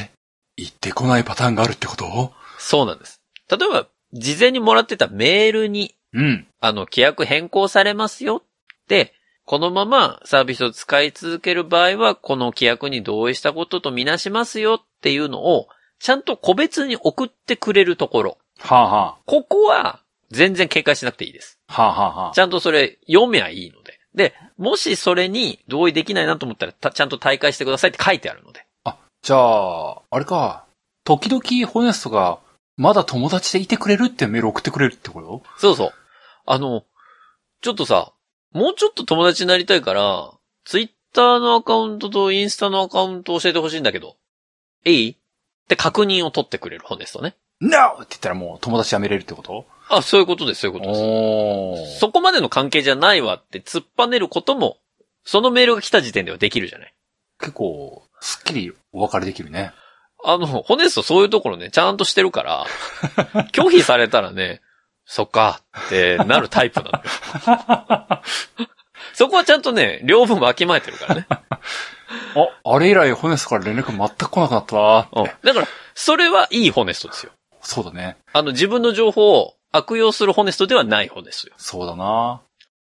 [0.56, 2.32] 言ってこないパターンがあるってこと？
[2.58, 3.20] そうなんです。
[3.50, 6.46] 例えば、事前にもらってたメールに、うん。
[6.60, 8.42] あの、規約変更されますよっ
[8.86, 18.38] て、このままサービスを使い続ける場合は、この規約に同意したこととみなしますよっていうのを、ちゃんと個別に送ってくれるところ。
[18.58, 20.00] はあはここは、
[20.30, 21.58] 全然警戒しなくていいです。
[21.68, 21.72] あ。
[21.72, 22.38] はあはあはあち。
[22.38, 23.98] ゃんとそれ読めばいいので。
[24.14, 28.66] で、もしそれに同意できないなと思ったら、たちゃんと大会してくださいって書いてあるので。
[29.22, 30.66] じゃあ、あれか。
[31.04, 32.40] 時々ホネストが、
[32.76, 35.42] まだ友達でいてくれるってメール送ってくれるってこと？
[35.58, 35.92] そうそう。
[36.44, 36.82] あの、
[37.60, 38.12] ちょっとさ、
[38.52, 40.32] もうちょっと友達になりたいから、
[40.64, 44.16] ツイッターのアカウントとインスタのアカウント教えてほしいんだけど、
[44.84, 45.10] いい？
[45.12, 45.16] っ
[45.68, 47.36] て確認を取ってくれる本ですとね。
[47.60, 47.68] ?No!
[47.68, 49.66] って言ったらもう友達辞めれるってこと？
[49.88, 52.00] あ、そういうことです、そういうことです。
[52.00, 54.78] そこまでの関係じゃないわって突っぱねることも、
[55.24, 56.94] そのメールが来た時点ではできるじゃない。
[57.38, 59.72] 結構、すっきりお別れできるね。
[60.24, 62.66] あの、ホネストそういうところね、ちゃんとしてるから、
[63.52, 64.62] 拒否されたらね、
[65.04, 68.22] そっかってなるタイプなのよ。
[69.12, 71.26] そこはちゃんとね、両分わきまえてるからね。
[71.28, 75.08] あ、あれ以来ホネストから連絡全く来なくなったな。
[75.12, 75.24] うん。
[75.42, 77.32] だから、それはいいホネストですよ。
[77.60, 78.16] そうだね。
[78.32, 81.54] あの、自分の情報を悪用するホネストではないホネストよ。
[81.58, 82.40] そうだな。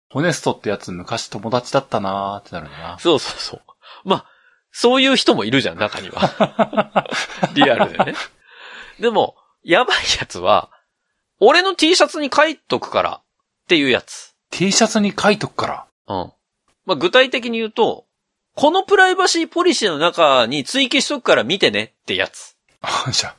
[0.09, 2.99] ホネストってやつ昔友達だったなってなるんだな。
[2.99, 3.61] そうそうそう。
[4.05, 4.36] まあ、
[4.79, 7.07] そういう人もいるじゃん、中には。
[7.57, 8.15] リアルでね。
[9.01, 10.69] でも、やばいやつは、
[11.41, 13.23] 俺の T シャツに書いとくからっ
[13.69, 14.35] ていうやつ。
[14.51, 15.87] T シャツに書いとくから。
[16.09, 16.33] うん。
[16.85, 18.05] まあ、具体的に言うと、
[18.55, 22.55] このプライバシーポリシーの中に追記しとくから見てねってやつ。
[22.83, 23.35] あ じゃあ、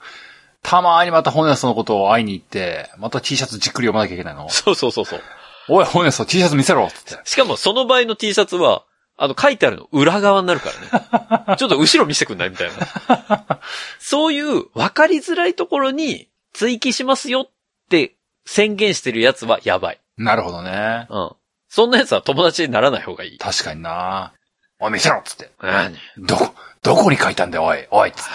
[0.63, 4.49] たまーにまたホネストのことを会いに行って、また T シャツじっくり読まなきゃいけないの？
[4.49, 5.21] そうそうそうそう。
[5.69, 7.21] おい、ホネスト T シャツ見せろつって。
[7.29, 8.83] しかもその場合の T シャツは、
[9.17, 11.57] あの書いてあるの裏側になるからね。
[11.57, 13.59] ちょっと後ろ見せてくんないみたいな。
[13.99, 17.49] そういう分かりづらいところに追記しますよっ
[17.89, 18.15] て
[18.45, 19.99] 宣言してるやつはやばい。
[20.17, 21.07] なるほどね。
[21.09, 21.31] うん。
[21.69, 23.37] そんなやつは友達にならない方がいい。
[23.37, 24.33] 確かにな。
[24.79, 25.51] おい、見せろっつって。
[25.61, 25.97] 何？
[26.19, 26.53] どこ、
[26.83, 28.31] どこに書いたんだよ、おい、おいっつって。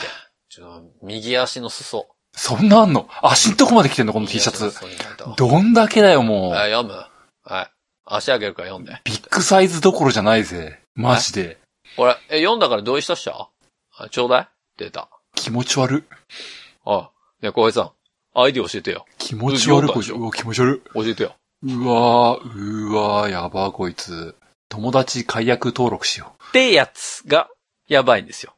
[0.50, 2.08] ちょ右足の裾。
[2.34, 3.08] そんなあんの？
[3.22, 4.72] 足んとこまで来てんの、この T シャツ。
[5.36, 6.50] どんだけだよ、もう。
[6.50, 6.94] はい、読む。
[7.44, 7.70] はい。
[8.04, 9.00] 足上げるから読んで。
[9.04, 10.80] ビッグクサイズどころじゃないぜ。
[10.94, 11.58] マジで。
[11.96, 13.50] 俺、え、読んだから同意したっしょ？
[13.96, 14.48] あちょうだい
[14.78, 15.08] データ。
[15.34, 16.02] 気持ち悪い。
[16.84, 17.92] あ、ねえ、小平さん。
[18.34, 19.04] アイディ教えてよ。
[19.18, 20.90] 気持ち悪い、こいつうわ、気持ち悪い。
[20.94, 21.34] 教えてよ。
[21.64, 24.34] うわー、うわー、やばーこいつ。
[24.68, 27.50] 友達解約登録しよってやつが
[27.88, 28.54] やばいんですよ。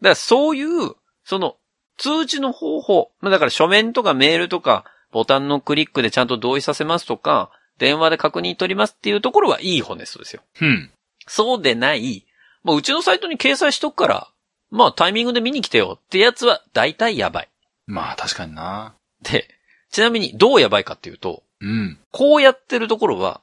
[0.00, 0.94] だからそういう、
[1.24, 1.56] その、
[1.98, 3.10] 通知の方法。
[3.20, 10.42] まあだから書面とかメールとか、ボタンのクリックでちゃんと同意させますとか、電話で確認取りますっていうところはいいホネストですよ。
[10.60, 10.64] う。
[10.64, 10.90] うん。
[11.26, 12.24] そうでない、
[12.62, 14.28] もううちのサイトに掲載しとくから、
[14.70, 17.48] まあタイミングで見に来てよってやつは大体やばい。
[17.86, 18.94] まあ、確かにな。
[19.22, 19.48] で、
[19.90, 21.98] ちなみにどうやばいかっていうと、うん。
[22.10, 23.40] こうやってるところは、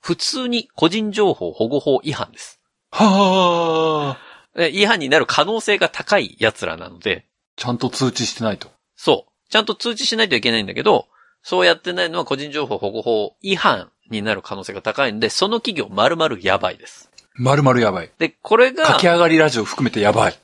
[0.00, 2.60] 普通に個人情報保護法違反です。
[2.90, 4.58] はー。
[4.58, 7.24] で違反になる可能性が高い奴らなので、
[7.56, 8.70] ちゃんと通知してないと。
[8.96, 9.50] そう。
[9.50, 11.08] ちゃんと通知しないといけないんだけど、
[11.42, 17.10] そうやってないのは個人情報保護法違反になる可能性が高いんで、その企業丸々やばいです。
[17.34, 18.10] まるまるやばい。
[18.18, 20.34] で、これが駆、け上がりラジオ含めてやばい。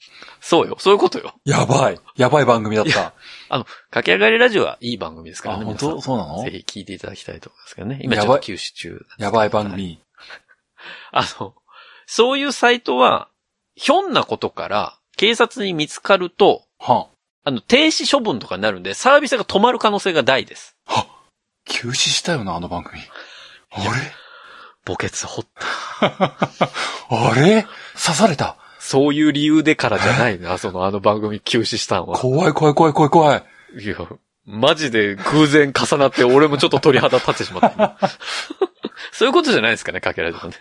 [0.41, 1.35] そうよ、そういうことよ。
[1.45, 2.01] やばい。
[2.17, 3.13] やばい番組だった。
[3.49, 5.65] あの、駆け上がりラジオはいい番組ですかあ、らね。
[5.67, 6.01] 本当？
[6.01, 6.43] そうなの？
[6.43, 8.01] ぜひ聞いていただきたいと思いますけどね。
[8.03, 9.05] 今ちょっと休止中。
[9.19, 10.01] やばい番組。
[11.13, 11.55] あの、
[12.07, 13.29] そういうサイトは、
[13.75, 17.09] ひょんなことから警察に見つかると、は
[17.45, 20.77] あの、停止処分とかになるんで、サービスが止まる可能性が大です。
[21.69, 23.01] は休止したよな、あの番組。
[23.71, 24.13] あれ？
[24.87, 26.69] 墓穴掘った。
[27.11, 27.67] あれ？
[27.95, 28.57] 刺された。
[28.79, 32.17] そういう理由でからじゃないな、そのあの番組休止したんは。
[32.19, 33.43] 怖い怖い怖い怖い怖い。
[33.85, 33.97] いや、
[34.47, 37.99] マジで偶然重なって俺もちょっと鳥肌立ってしまった今。
[39.13, 40.57] そういうことじゃないですかね、かけられてもね。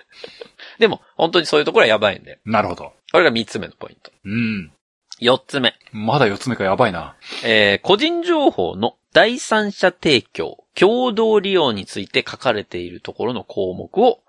[0.79, 2.39] でも、本当にそういうところはやばいんで。
[2.43, 2.93] なるほど。
[3.11, 4.11] これが三つ目のポイント。
[4.25, 4.71] うん。
[5.19, 5.75] 四つ目。
[5.91, 7.15] まだ四つ目かやばいな。
[7.43, 14.19] えー、個人情報の第三者提供、共同利用について書かれているところの項目を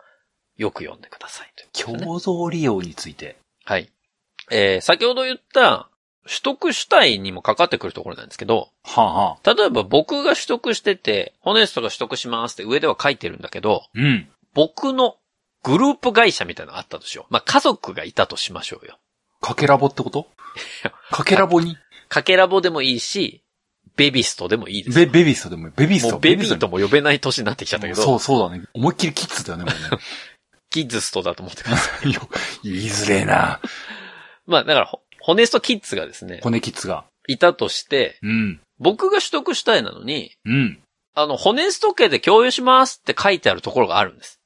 [0.56, 3.36] よく読んでくださいといね、共同利用について。
[3.64, 3.90] はい。
[4.50, 5.90] えー、先ほど言った、
[6.24, 14.28] 取得主体にもかかってくるところなんですけど、はあ、はあ、例えば僕が取得してて、ホネストが取得しますって上では書いてるんだけど、うん。
[14.54, 15.16] 僕の
[15.62, 17.32] グループ会社みたいなのがあったとしよう。
[17.32, 18.98] まあ、家族がいたとしましょうよ。
[19.40, 20.28] かけラボってこと？
[21.10, 21.76] かけラボに？
[22.08, 23.42] かけラボでもいいし、
[23.96, 25.10] ベビストでもいいですベ、よ。
[25.10, 28.64] ベビーストでもいいベビーストもうベビースとも呼べない年になってきちゃったけど、そうそうだね。
[28.74, 29.70] 思いっきりキッズだよね、も
[30.70, 32.12] キッズストだと思ってください。
[32.62, 33.60] 言いづれえな。
[34.46, 37.04] まあ、だからホ、ホネストキッズがですね、骨キッズが。
[37.26, 38.60] いたとして、うん。
[38.78, 40.82] 僕が取得したいなのに、うん。
[41.14, 44.40] あの、ホネスト系で共有しますって書いてあるところがあるんです。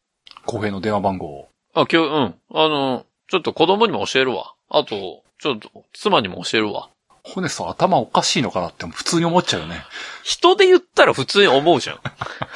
[0.46, 1.48] 公平の電話番号を。
[1.74, 2.34] あ、今日、うん。
[2.54, 4.54] あの、ちょっと子供にも教えるわ。
[4.68, 6.90] あと、ちょっと、妻にも教えるわ。
[7.24, 9.84] 骨さん頭おかしいのかなって普通に思っちゃうよね。
[10.24, 12.00] 人で言ったら普通に思うじゃん。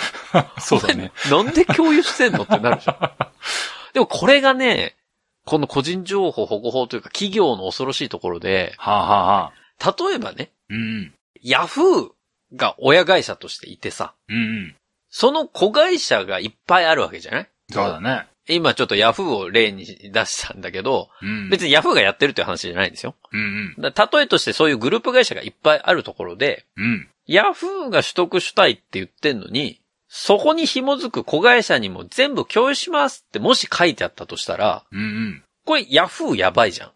[0.60, 1.12] そうだね。
[1.30, 3.10] なんで共有してんのってなるじゃん。
[3.94, 4.96] でもこれがね、
[5.44, 11.14] この個人情報保護法というか企業の恐ろしいところで、はあ、はあはあ、例えばね、うん。
[11.42, 12.10] ヤフー
[12.54, 14.76] が親会社としていてさ、うんうん。
[15.10, 17.48] その子会社がいっぱいあるわけじゃない？
[17.72, 18.26] そうだね。
[18.48, 21.50] 今ちょっとヤフーを例に出したんだけど、うん。
[21.50, 23.14] 別にヤフーがやってるっていう話じゃないんですよ。
[23.32, 23.92] うんうん。
[23.92, 27.08] だ例えとしてそういうグループ会社がいっぱいあるところで、うん。
[27.26, 35.42] ヤフーが取得したいって言ってんのに、そこに紐づく子会社にも全部共有しますってもし書いてあったとしたら、うんうん。
[35.64, 36.90] これヤフーやばいじゃん。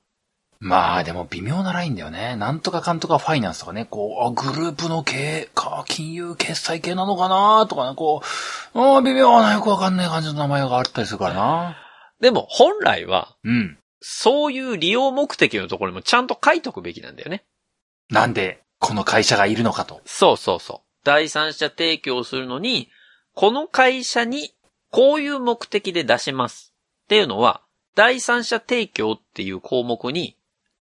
[0.60, 2.36] まあでも微妙なラインだよね。
[2.36, 8.20] なんとかかんとかファイナンスとかね、こう、あ、グループの経営か、金融決済系なのかなとかね、こ
[8.74, 11.76] う、あ微妙なよくわかんない感じの名前があったりするからな。
[12.20, 13.78] でも本来は、うん。
[14.00, 17.44] そういう利用目的のところにもちゃんと書いとくべきなんだよね。
[18.10, 20.02] なんで、この会社がいるのかと。
[20.04, 20.86] そうそうそう。
[21.04, 22.90] 第三者提供するのに、
[23.34, 24.52] この会社に
[24.90, 27.62] こういう目的で出しますっていうのは、
[27.94, 30.36] 第三者提供っていう項目に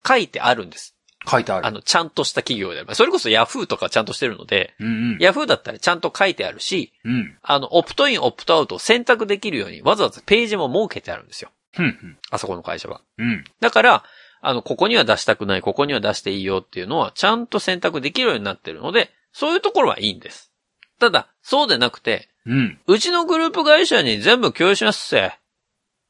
[0.08, 0.95] 書いてあるんです。
[1.30, 1.66] 書いてある。
[1.66, 2.95] あの、ちゃんとした企業であれば。
[2.95, 5.18] それこそヤフーとかちゃんとしてるので、うんうん。
[5.20, 7.38] ヤフーだったらちゃんと書いてあるし、うん。
[7.41, 11.52] あの、オプトイン、オプトアウトを選択できるようにわざわざページも設けてあるんですよ。
[11.74, 12.18] ふんふん。
[12.32, 13.02] あそこの会社は。
[13.18, 13.43] うん。
[13.60, 14.04] だから、
[14.41, 20.52] あの、ここには出したくない、ここには出していいよっていうのは、ちゃんと選択できるようになってるので、そういうところはいいんです。
[21.00, 22.80] ただ、そうでなくて、うん。
[22.88, 25.34] うちのグループ会社に全部共有しますせ。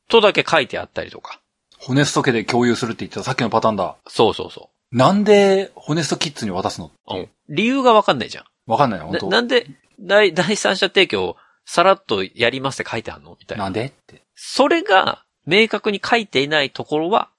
[0.07, 1.38] とだけ書いてあったりとか。
[1.79, 3.95] ホネスト家で共有するって言ってたさっきのパターンだ。
[4.07, 6.91] そうそうそなんで、ホネストキッズに渡すの？
[7.07, 7.15] う。
[7.15, 7.29] うん。
[7.47, 8.43] 理由がわかんないじゃん。
[8.67, 9.67] わかんないよ、本な当なんで、
[9.99, 13.37] 第、第三者提供をさらっとやりますって書いてあるの？
[13.39, 13.65] みたいな。
[13.65, 14.23] なんでって。
[14.35, 17.29] それが、明確に書いていないところは、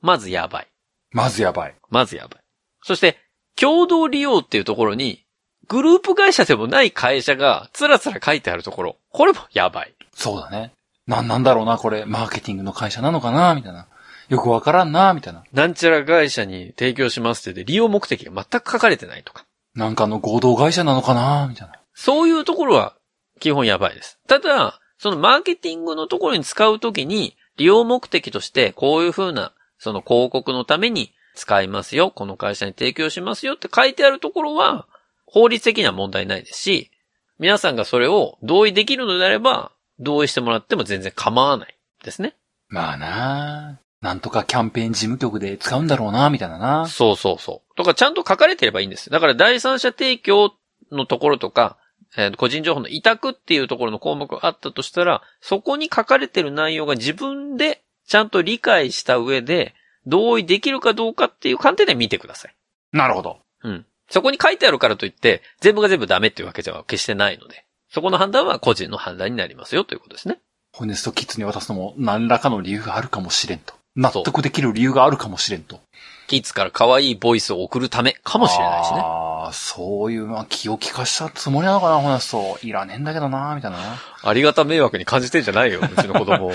[0.00, 0.68] まずやばい。
[1.10, 1.74] まずやばい。
[1.90, 2.40] まずやばい。
[2.82, 3.18] そして、
[3.56, 5.24] 共同利用っていうところに、
[5.68, 9.94] グループ会社でもない会社がつらつら書いてあるところ、これもやばい。
[10.14, 10.72] そうだね。
[11.06, 12.04] なんなんだろうな、これ。
[12.04, 13.88] マーケティングの会社なのかなみたいな。
[14.28, 15.44] よくわからんな、みたいな。
[15.52, 19.44] なんちゃら会社に提供しますってて利用目的が全く書かれてないとか。
[19.74, 21.74] なんかの合同会社なのかなみたいな。
[21.94, 22.94] そういうところは
[23.40, 24.18] 基本やばいです。
[24.28, 34.86] ただ、そのマーケティングのところに使うときに、利用目的としてこういう風な、その広告のために使いますよ、この会社に提供しますよって書いてあるところは、
[35.26, 36.90] 法律的には問題ないですし、
[37.38, 39.72] 皆さんがそれを同意できるのであれば、
[40.02, 42.34] 同意してもらっても全然構わないですね。
[42.68, 46.86] まあななんとかキャンペーン事務局で使うんだろうな、みたいなな。
[46.86, 47.76] そうそうそう。
[47.76, 49.10] とかちゃんと書かれてればいいんです。
[49.10, 50.52] だから第三者提供
[50.90, 51.76] のところとか、
[52.16, 59.74] えー個人情報の委託っていうところの項目があったとしたら、そこに書かれてる内容が自分でちゃんと理解した上で、
[60.04, 62.54] 同意できるかどうかっていう観点で見てください。
[62.92, 63.38] なるほど。
[63.62, 63.86] うん。
[64.10, 70.40] そこに書いてあるからといって、全部が全部ダメっていうわけじゃ決してないので、そこの判断は個人の判断になりますよということですね。
[70.72, 73.74] ホネストキッズに渡すのも何らかの理由があるかもしれんと。
[73.94, 75.78] 納得できる理由があるかもしれんと。
[76.26, 79.00] キッズから可愛いボイスを送るためかもしれないしね。
[79.00, 82.58] ああ、そういう、まあ、気を利かしたつもりなのかな、ホネスト。
[82.62, 83.98] いらねえんだけどな、みたいなな。
[84.22, 86.52] ありがた迷惑に感じてんじゃないよ、うちの子供を。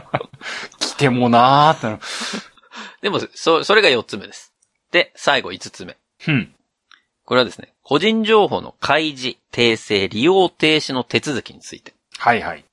[0.80, 1.98] 来てもなーってな。
[3.02, 4.54] でも、そ、それが4つ目です。
[4.90, 5.98] で、最後5つ目。
[6.26, 6.54] うん。
[7.26, 11.92] これはですね、個人情報の開示、訂正、利用停止の手続きについて。
[12.16, 12.64] はいはい。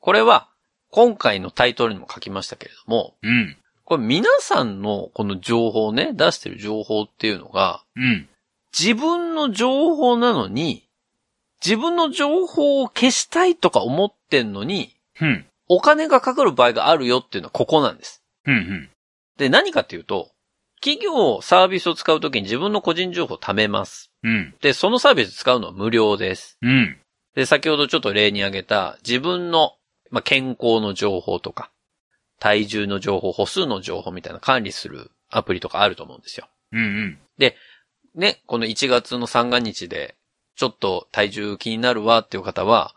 [0.00, 0.48] これは、
[0.90, 3.56] 今回のタイトルにも書きましたけれども、うん。
[3.84, 8.28] これ皆さんのこの情報ね、出してる情報っていうのが、うん。
[8.76, 10.84] 自分の情報なのに、
[11.64, 15.46] 自分の情報を消したいとか思ってんのに、うん。
[15.68, 18.20] お金がかかる場合があるよっていうのはここなんです。
[18.46, 18.54] うん。
[18.54, 18.90] うん。
[19.36, 20.32] で、何かっていうと、
[20.80, 24.10] 企業サービスを使うときに自分の個人情報を貯めます。
[24.22, 24.54] うん。
[24.60, 26.58] で、そのサービス使うのは無料です。
[26.62, 26.98] うん。
[27.34, 29.74] で、先ほどちょっと例に挙げた自分の、
[30.10, 31.70] まあ、健康の情報とか、
[32.38, 36.48] 体重の情報、歩数の情報みたいな管理するアプリとかあると思うんですよ。
[36.72, 37.18] うん。
[38.14, 40.16] ね、この1月の三が日で、
[40.56, 42.94] ちょっと体重気になるわっていう方は、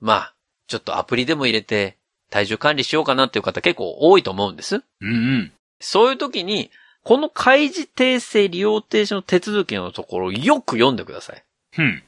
[0.00, 0.34] まあ、
[0.66, 1.96] ちょっとアプリでも入れて
[2.30, 4.82] 体重管理しようかなっていう方結構多いと思うんです。
[5.00, 5.08] うん。
[5.08, 5.52] うん。
[5.78, 6.70] そういう時に、
[7.06, 11.44] この開示訂正利用停止の手続きのところをよく読んでください。
[11.78, 12.02] うん。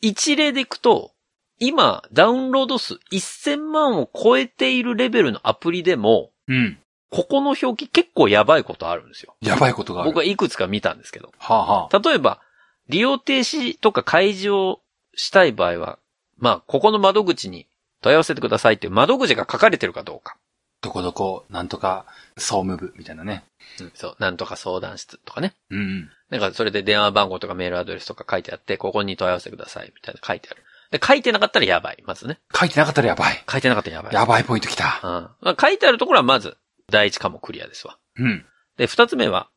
[0.00, 1.10] 一例でいくと、
[1.58, 6.78] 今、ダウンロード数1000万を超えているレベルのアプリでも、うん。
[7.10, 9.34] ここの表記結構やばいことあるんですよ。
[9.40, 10.10] やばいことがある。
[10.10, 11.32] 僕はいくつか見たんですけど。
[11.38, 11.98] はあ、はあ。
[11.98, 12.40] 例えば、
[12.88, 14.78] 利用停止とか開示を
[15.16, 15.98] したい場合は、
[16.36, 17.66] まあ、ここの窓口に
[18.02, 20.36] 問い合わせてくださいっていう窓口が書かれてるかどうか。
[20.80, 22.06] どこどこ、なんとか、
[22.36, 23.44] 総務部、みたいなね。
[23.80, 25.54] うん、そう、なんとか相談室とかね。
[25.70, 26.10] うんうん。
[26.30, 30.62] なんかそれで電話番号とかメールアドレスとか書いてあって、ここに問い合わせてくださいみたいな書いてある。
[30.90, 32.02] で、書いてなかったらやばい。
[32.06, 32.38] まずね。
[32.54, 33.44] 書いてなかったらやばい。
[33.50, 34.14] 書いてなかったらやばい。
[34.14, 35.00] やばいポイントきた。
[35.02, 35.10] うん。
[35.10, 36.56] まあ、書いてあるところはまず、
[36.90, 37.98] 第一科目クリアですわ。
[38.16, 38.46] うん。
[38.76, 39.48] で、二つ目は、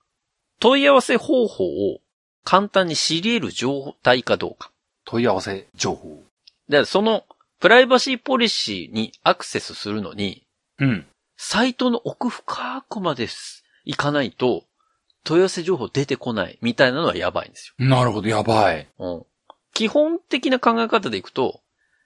[0.60, 2.02] 問い合わせ方法を
[2.44, 4.72] 簡単に知り得る状態かどうか。
[5.06, 6.24] 問い合わせ情報。
[6.68, 7.26] で、その、
[7.60, 10.44] プライバシーポリシーにアクセスするのに、
[10.80, 11.06] うん。
[11.44, 14.66] サイトの奥深くまです行かないと、
[15.24, 18.82] 問い合わせ情報出てこないみたいなのはやばいんですなるほど、やばい。
[18.82, 18.86] よ。
[19.00, 19.26] うん。
[19.74, 21.62] 基本的な考え方でいくと、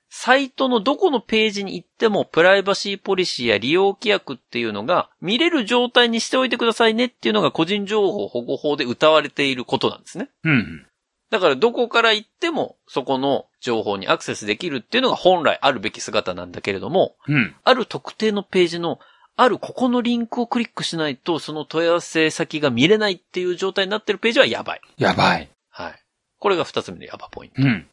[0.09, 10.29] サイトのどこのページに行ってもプライバシーポリシーや利用規約っていうのが見れる状態にしておいてくださいねっていうのが個人情報保護法で謳われていることなんですね。
[10.45, 10.87] うん。
[11.29, 17.53] だからどこから行ってもそこの情報にアクセスできるっていうのが本来あるべき姿なんだけれども、うん。
[17.65, 18.99] ある特定のページの
[19.37, 24.81] あるここのリンクをクリックしないとその問い合わせ先が見れないっていう状態になってるページはやばい。
[24.97, 25.49] やばい。
[25.69, 25.99] はい。
[26.39, 27.61] これが二つ目のやばポイント。
[27.61, 27.87] うん。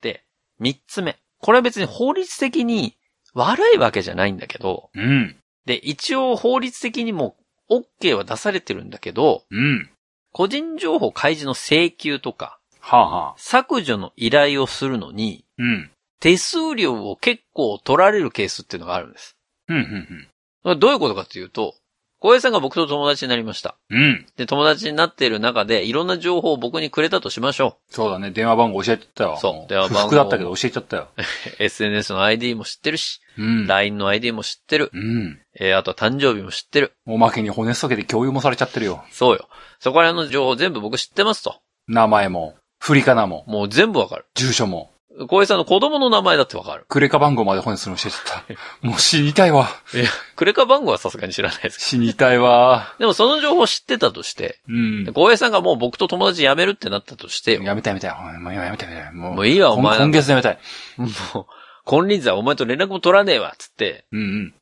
[0.00, 0.24] で、
[0.58, 1.16] 三つ目。
[1.40, 2.96] これは別に法律的に
[3.34, 5.36] 悪いわけじゃないんだけど、うん。
[5.64, 7.36] で、一応法律的にも
[7.70, 9.90] OK は出されてるんだけど、うん。
[10.32, 13.34] 個人情報開示の請求とか、はあ、はあ。
[13.36, 15.90] 削除の依頼をするのに、うん。
[16.20, 19.36] 手数料を結構取られるケースっていうのがあるんです。
[19.68, 19.76] うん。
[19.76, 19.82] うん。
[19.82, 21.74] これどういうことかっていうと、
[22.20, 23.76] 小江さんが僕と友達になりました。
[23.90, 24.26] うん。
[24.36, 28.32] で、友達になっている中で、いろんな情報を僕にくれたとしましょそうだね。
[28.32, 29.36] 電話番号教えてったよ。
[29.40, 31.08] そうも電話番号不服だったけど教えちゃったよ。
[31.16, 31.62] う。
[31.62, 33.66] SNS の ID も知ってるし、うん。
[33.68, 34.90] LINE の ID も知ってる。
[34.92, 35.40] うん。
[35.60, 36.92] えーあとは誕生日も知ってる。
[37.06, 39.04] おまけに骨そけで共有もされちゃってるよ。
[39.12, 39.48] そうよ。
[39.78, 41.60] そこら辺の情報全部僕知ってますと。
[41.86, 44.26] 名前も、振り仮名も、もう全部わかる。
[44.34, 44.90] 住所も、
[45.26, 46.84] 小江さんの子供の名前だってわかる。
[46.88, 48.54] クレカ番号まで骨するの教えちゃった。
[48.86, 49.68] もう死にたいわ。
[49.92, 50.04] いや、
[50.36, 52.92] クレカ番号はさすがに知らないですけ死にたいわ。
[52.98, 53.04] ど。
[53.04, 55.12] でもその情報知ってたとして、うん。
[55.12, 57.62] 小江さんがもう僕と友達辞めるってなったとしてよ。
[57.62, 58.38] やめたいやめたい。
[58.38, 59.12] もうやめたいやめたい。
[59.14, 60.58] もうもういいわお前今今月でやめたい。
[60.96, 61.06] も
[61.40, 61.46] う、
[61.84, 64.54] 金輪際お前と連絡も取らねえわ、つって、うんうん。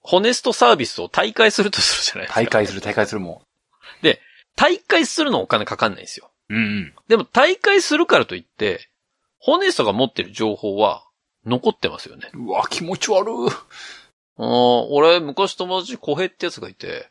[0.00, 2.40] ホネストサービスを大会するとするじゃないですか。
[2.40, 3.42] 大会する、大会するも
[4.58, 6.30] 大会するのお金かかんないんですよ。
[6.50, 6.56] ん。
[6.56, 6.94] うんうん。
[7.06, 8.87] でも大会するからといって、
[9.38, 11.04] ホネストが持ってる情報は
[11.46, 12.30] 残ってますよね。
[12.34, 13.32] うわ、気持ち悪い。
[14.40, 17.08] あー俺、昔友達小平ってやつがいて、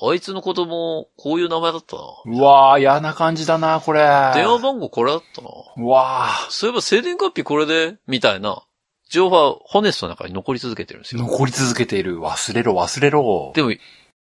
[0.00, 2.02] あいつの子供、こういう名前だったな。
[2.26, 4.00] うわ嫌な感じだな、これ。
[4.34, 5.48] 電話番号これだったな。
[5.76, 8.62] うわそういえば生年月日これで、みたいな、
[9.08, 11.22] 情報はホネストの中に残り続けてるんですよ。
[11.22, 12.18] 残り続けている。
[12.18, 13.52] 忘れろ、忘れろ。
[13.54, 13.72] でも、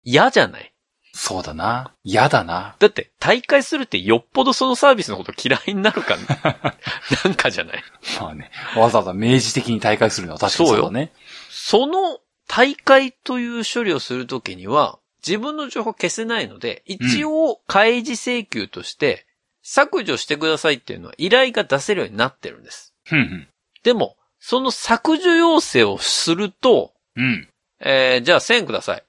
[0.03, 0.73] 嫌じゃない？
[1.19, 1.95] そうだな。
[2.03, 2.75] 嫌だな。
[2.77, 6.15] だって、大会するってよっぽどそのサービスのこと嫌いになるか、
[7.25, 7.83] なんかじゃない？
[8.21, 8.51] まあね。
[8.75, 11.11] わざわざ明示的に大会するのは確かにそうだね。
[11.49, 19.25] その大会という処理をするときには、自分の情報消せないので、一応開示請求として、
[19.63, 22.93] 削除してくださいっていうのは依頼が出せるようになってるんです。
[23.05, 23.47] ふんふん。
[23.81, 27.49] でも、その削除要請をすると、うん。
[27.79, 28.99] えー、じゃあ1000ください。
[28.99, 29.03] っ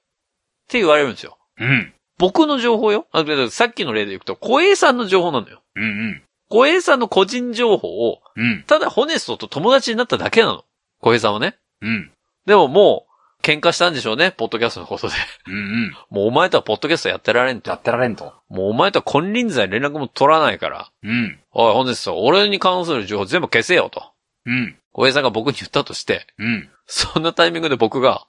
[0.67, 1.37] て言われるんですよ。
[1.59, 1.93] うん。
[2.19, 3.07] 僕の情報よ。
[3.11, 5.63] あさっきの例で言うと、小平さんの情報なのよ。
[5.75, 6.21] うんうん。
[6.49, 8.63] 小平さんの個人情報を、うん。
[8.67, 10.65] ただホネストと友達になっただけなの。
[10.99, 11.57] 小平さんはね。
[11.81, 12.11] うん。
[12.45, 13.09] でももう、
[13.41, 15.13] 喧嘩したんでしょうね、ポッドキャストのことで。
[15.47, 15.97] うんうん。
[16.11, 17.77] もうお前とはポッドキャストやってられんとや。
[17.77, 18.33] ってられんと。
[18.49, 20.91] もうお前とは金輪際連絡も取らないから。
[21.01, 21.39] うん。
[21.53, 24.11] おい、ホネスト、俺に関する情報全部消せよと。
[24.45, 24.77] うん。
[24.91, 26.69] 小平さんが僕に言ったとして、うん。
[26.85, 28.25] そんなタイミングで僕が、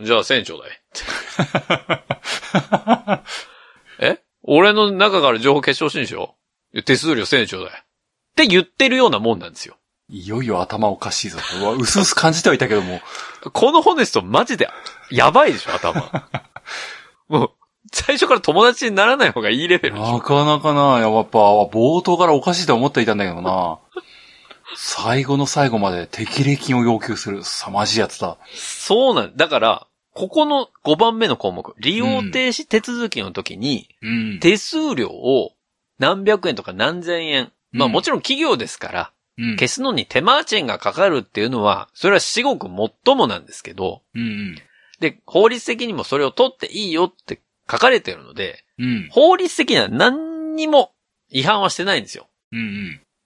[0.00, 0.80] じゃあ1000ちょうだい。
[4.00, 4.18] え？
[4.42, 6.34] 俺の中から情報消してほしいんでしょ？
[6.84, 7.72] 手数料1000ちょうだい。
[7.72, 7.84] っ
[8.36, 9.76] て言ってるようなもんなんですよ。
[10.08, 11.38] いよいよ頭おかしいぞ。
[11.60, 13.00] うわ、うすうす感じてはいたけども。
[13.52, 14.68] このホネストマジで、
[15.10, 16.28] やばいでしょ、頭。
[17.28, 17.50] もう、
[17.92, 20.12] 最初から友達にならない方がいいレベルでしょ。
[20.18, 23.78] なかなかな、やっぱ、冒頭からおかしいと思っていたんだけどな。
[24.76, 28.36] 最後の最後まで適齢金を要求する凄まじいやつだ。
[28.54, 34.40] そうなんだから、ここの5番目の項目、利用停止手続きの時に、うん。
[34.40, 35.52] 手数料を
[35.98, 37.52] 何百円とか何千円。
[37.72, 39.56] まあうんもちろん企業ですから、うん。
[39.56, 44.56] 消すのに手間賃がかかるっていうのは、それは至極もっともなんですけど、うん
[45.00, 47.40] で、法律的にもそれを取っていいよって
[47.70, 48.64] 書かれてるので。
[49.10, 50.92] 法律的には何にも
[51.30, 52.28] 違反はしてないんですよ。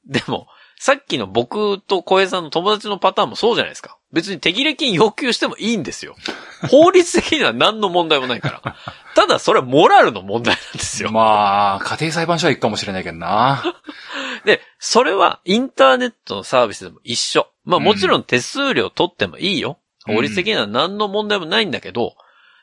[0.11, 0.48] でも、
[0.80, 3.98] さっきの僕と小江さんの友達のパターンもそうじゃないですか。
[4.12, 6.14] 別に適齢金要求してもいいんですよ。
[6.70, 8.76] 法律的には何の問題もないから。
[9.14, 11.11] ただそれはモラルの問題なんですよ。
[11.11, 13.62] まあ、家庭裁判所は行くかもしれないけどな。
[14.44, 17.48] で、それはインターネットのサービスでも一緒。
[17.64, 19.78] まあもちろん手数料取ってもいいよ。
[19.80, 22.16] うん法律的には何の問題もないんだけど、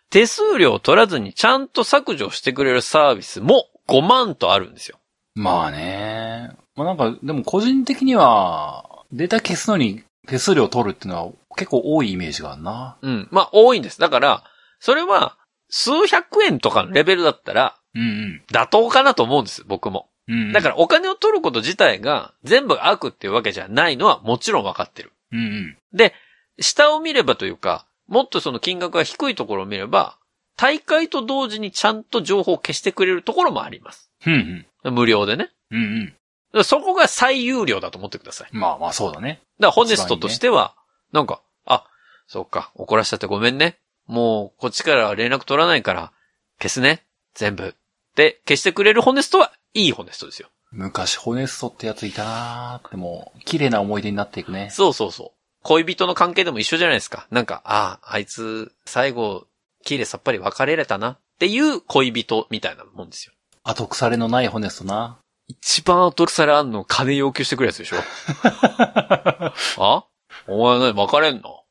[0.09, 4.97] 手数料を取らずにちゃんと削除してくれるサービスも5万とあるんですよ。
[5.35, 6.49] まあね。
[6.75, 12.97] まあなんか、でも個人的には、データ消すのに手数料を取るっていうのは結構多いイメージがあるな。
[13.01, 13.27] うん。
[13.31, 13.99] まあ多いんです。
[13.99, 14.43] だから、
[14.79, 15.37] それは
[15.69, 20.09] 数百円とかのレベルだったらうん妥当かなと思うんです、僕も。
[20.27, 20.41] うん。
[20.41, 20.51] うん。
[20.51, 25.11] だからお金を取ること自体が全部悪っていうわけじゃないのはもちろんわかってる。
[25.31, 25.77] うんうん。
[25.93, 26.13] で、
[26.59, 30.17] 下を見ればというか、もっとその金額が低いところを見れば、
[30.57, 34.09] 大会と同時にちゃんと情報を消してくれるところもあります。
[34.25, 34.93] うんうん。
[34.93, 35.49] 無料でね。
[35.71, 36.15] うんうん。
[36.63, 38.47] そこが最有料だと思ってください。
[38.47, 39.41] だかまあまあそうだね。
[39.59, 40.75] らホネストとしては、
[41.11, 41.85] なんか、あ、
[42.27, 43.77] そうか、怒らしちゃってごめんね。
[44.07, 46.11] もう、こっちからは連絡取らないから、
[46.59, 47.05] 消すね。
[47.33, 47.75] 全部。
[48.15, 50.49] で、消してくれるホネストはいいホネストですよ。
[50.71, 54.69] 昔ホネストってやついたなーってもう、綺麗な思い出になっていくね。
[54.71, 55.31] そうそうそう。
[55.63, 57.27] 恋人の関係でも一緒じゃないですか。
[57.31, 59.47] なんか、ああ、あいつ、最後、
[59.83, 63.33] 綺麗さっぱり別れれたなっていう恋人みたいなもんですよ。
[63.63, 65.17] 後腐れのないホネストな。
[65.47, 67.97] 一番後腐れあんの金要求してくるやつでしょ？
[69.77, 70.05] あ？
[70.47, 71.61] お前何別れんの？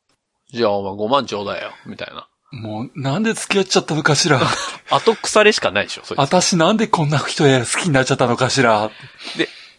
[0.53, 1.71] じゃあお前5万ちょうだいよ。
[1.87, 2.29] みたいな。
[2.53, 4.41] もう、なんで付き合っちゃったのかしら。
[4.91, 6.21] 後腐れしかないでしょそいつ。
[6.21, 8.91] 私なんでこんな人や好きになっちゃったのかしら。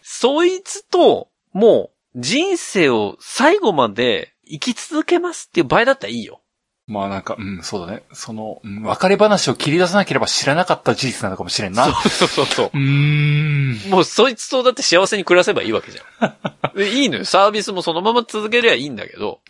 [0.02, 6.42] そいつと、もう、人生を最後まで生き続けますっていう場合だったらいいよ。
[6.88, 8.02] まあなんか、うん、そうだね。
[8.12, 11.88] その、うん別れ話を切り出さなければ知らなかった事実なのかもしれんな。
[11.88, 12.66] うそうそうそう。
[12.76, 13.90] ーん。
[13.90, 16.36] もうそいつとだって幸せに暮らせばいいわけじゃん。
[16.78, 17.24] でいいのよ。
[17.24, 19.40] サービスもそのまま続けりゃいいんだけど、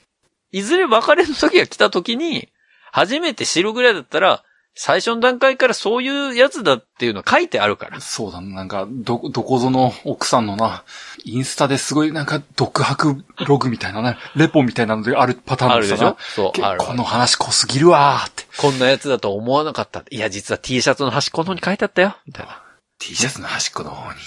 [0.51, 2.49] いずれ別れの時が来た時に、
[2.91, 4.43] 初めて知るぐらいだったら、
[4.79, 7.99] 最初の段階からそういうやつだっていうのは書いてあるから。
[8.03, 10.85] そうだな、なんか、ど、どこぞの奥さんのな、
[11.24, 16.18] インスタですごいなんか、独白ログみたいなね、 レポみたいなのであるパターンあるでしょ？
[16.35, 18.45] そう、あるこの話濃すぎるわーって。
[18.59, 20.05] こんなやつだと思わなかった。
[20.11, 22.14] いや、実は T シャツの端っこの方に書いてあったよ。
[22.27, 22.62] みたいな。
[22.99, 24.18] T シャツの端っこの方に。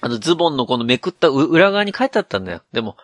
[0.00, 2.60] あの、ズボンのこのめくったう裏側に書いてあったんだよ。
[2.72, 2.96] でも、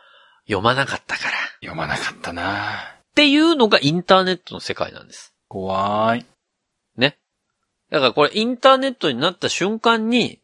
[0.47, 1.31] 読まなかったから。
[1.61, 5.33] 読まなかったなっていうのがインターネットの世界なんです。
[5.49, 6.27] 怖い。
[7.93, 7.99] ね。
[7.99, 10.41] だからこれインターネットになった瞬間に、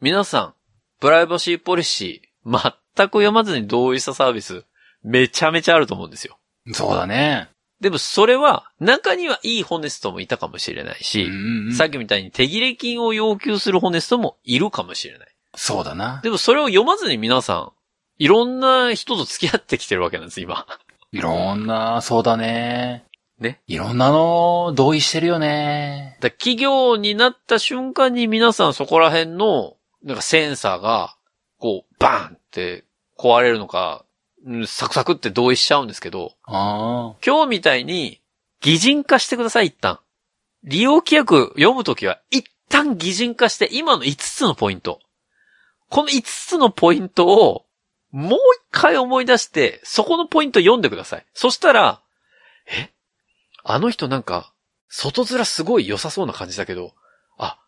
[0.00, 0.54] 皆さん、
[1.00, 4.64] プライバシーポリシー、全く読まずに同意したサービス、
[5.02, 6.38] めちゃめちゃあると思うんですよ。
[6.72, 7.48] そうだね。
[7.80, 15.28] でもそれは、中にはいいホネストもいたかもしれないし、うんうんさっきみたいに手切れ金を要求するホネストもいるかもしれない。
[15.56, 16.20] そうだな。
[16.22, 17.72] でもそれを読まずに皆さん、
[18.18, 20.66] いろんな人と付き合ってきてるわけなんです、今。
[21.10, 23.04] いろんな、そうだね。
[23.42, 23.60] ね。
[23.66, 26.16] いろんなの、同意してるよね。
[26.20, 31.16] だ企業になった瞬間に皆さんそこら辺の、なんかセンサーが、
[31.58, 32.84] こう、バーンって
[33.18, 34.04] 壊れるのか、
[34.44, 38.20] うんサクサクって同意しちゃうんですけど、あ今日みたいに、
[38.60, 40.00] 擬人化してください、一旦。
[40.64, 45.00] 利用規約読むときは、一旦擬人化して、今の5つのポイント。
[45.88, 47.66] この5つのポイントを、
[48.10, 51.26] もう一回思い出して、そこのポイント読んでください。
[51.34, 52.02] そしたら、
[52.66, 52.90] え？
[53.64, 54.52] あの人なんか、
[54.88, 56.94] 外面すごい良さそうな感じだけど、
[57.38, 57.58] あ、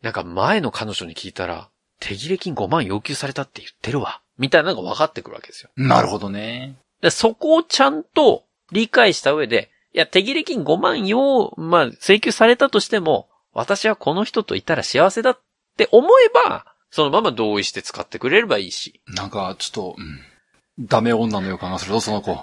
[0.00, 1.68] なんか前の彼女に聞いたら、
[2.00, 4.20] 手切れ金5万要求されたって言ってるわ。
[4.38, 5.70] みたいなのが分かってくるわけですよ。
[5.78, 5.82] あ。
[5.82, 6.76] なるほどね。
[7.00, 15.40] でそこをちゃんと理解した上で、いや、手切れ金5万要、まあ、請求されたとしても、私はこの人といたら幸せだっ
[15.76, 19.02] て思えば、そのまま同意して使ってくれればいいし。
[19.06, 20.86] なんか、ちょっと、うん。
[20.86, 22.42] ダメ女の予感がするぞ、その子。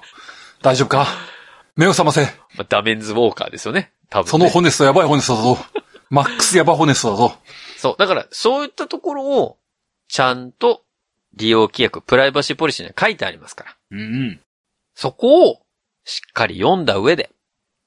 [0.62, 1.08] 大丈夫か？
[1.80, 2.24] 目を覚ませ。
[2.24, 3.94] まあ、ダメンズウォーカーですよね。
[4.10, 4.32] 多分、ね。
[4.32, 5.58] そのホネストやばいホネストだぞ。
[6.12, 7.38] マックスやばいホネストだぞ。
[7.78, 7.96] そう。
[7.98, 9.58] だから、そういったところを、
[10.10, 10.84] ちゃんと
[11.36, 13.78] 利用規約、プライバシーポリシーには書いてありますから。
[13.92, 14.42] うんうん。
[14.94, 15.62] そこを
[16.04, 17.30] しっかり読んだ上で、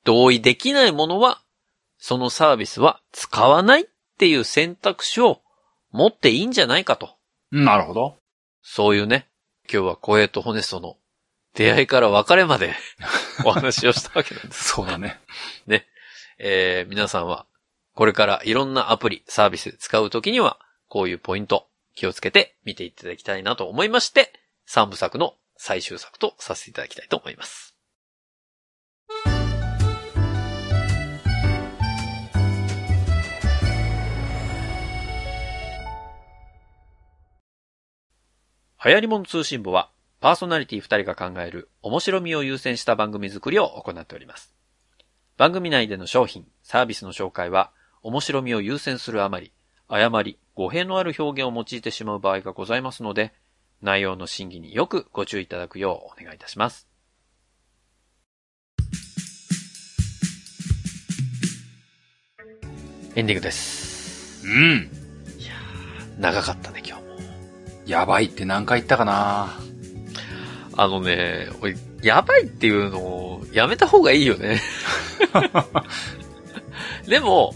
[0.05, 1.43] 同意できないものは、
[1.99, 3.85] そのサービスは使わないっ
[4.17, 5.43] ていう選択肢を
[5.91, 7.19] 持っていいんじゃないかと。
[7.51, 8.17] なるほど。
[8.63, 9.29] そういうね、
[9.71, 10.97] 今日はコエとホネストの
[11.55, 12.75] 出会いから別れまで
[13.45, 14.71] お話をしたわけなんです。
[14.71, 15.21] そうだね。
[16.45, 17.47] えー、皆さんは、
[17.95, 24.33] これからいろんなアプリ、サービスで使うときには、こういうポイント、気をつけて見ていただきたいなと思いまして、
[24.67, 27.77] 三部作の最終作とさせていただきたいと思います。
[38.85, 39.93] 流行り物通信部は、
[40.23, 44.55] パーソナリティ2人が考える面白みを優先した番組作りを行っております。
[45.37, 47.73] 番組内での商品、サービスの紹介は、
[48.05, 49.51] 面白みを優先するあまり、
[49.89, 53.33] 誤り、語弊のある表現を用いてしまう場合がございますので、
[53.81, 56.87] 内容の審議によくご注意いただくようお願いいたします。
[63.17, 64.47] エンディングです。
[64.47, 64.89] うん。
[66.21, 67.09] 長かったね、今日も。
[67.87, 69.72] やばいって何回言ったかな
[70.77, 74.61] あのね、俺、やばいっていうのをやめた方がいいよね。
[77.07, 77.55] でも、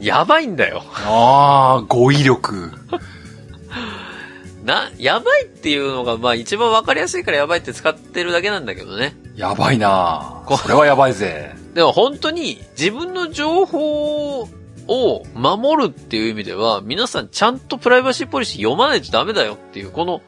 [0.00, 0.82] やばいんだよ。
[1.06, 2.72] ああ、語彙力。
[4.64, 9.16] な、やばいっていうのが、まあ一番わかりやすいからやばいって使ってるだけなんだけどね。
[9.34, 11.54] やばいなこそれはやばいぜ。
[11.74, 14.42] でも本当に自分の情報
[14.88, 20.20] を守るっていう意味では、皆さんちゃんとプライバシーポリシー読まないとダメだよっていう、この、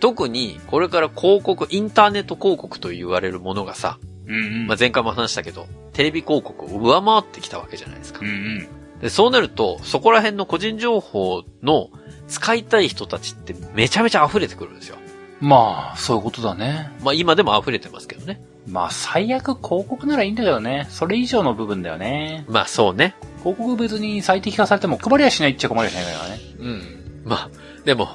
[0.00, 4.66] 特にこれから広告、インターネット広告と言われるものがさ、うんうん。
[4.66, 8.28] まあ、前回も話したけど、テレビ広告を上回ってきたわけじゃないですかうん。
[8.28, 8.68] うん。
[9.00, 11.90] で、そうなると、そこら辺の個人情報の
[12.28, 14.96] 使いたい人たちってめちゃめちゃ溢れてくるんですよ。
[15.40, 16.92] まあ、そういうことだね。
[17.02, 18.42] まあ今でも溢れてますけどね。
[18.68, 20.86] まあ、最悪広告ならいいんだけどね。
[20.90, 22.44] それ以上の部分だよね。
[22.48, 23.16] まあそうね。
[23.38, 26.40] 広告別に最適化されても配りはしないっちゃ困りはしないからね。
[26.58, 27.22] うん。
[27.24, 27.50] まあ、
[27.84, 28.10] でも、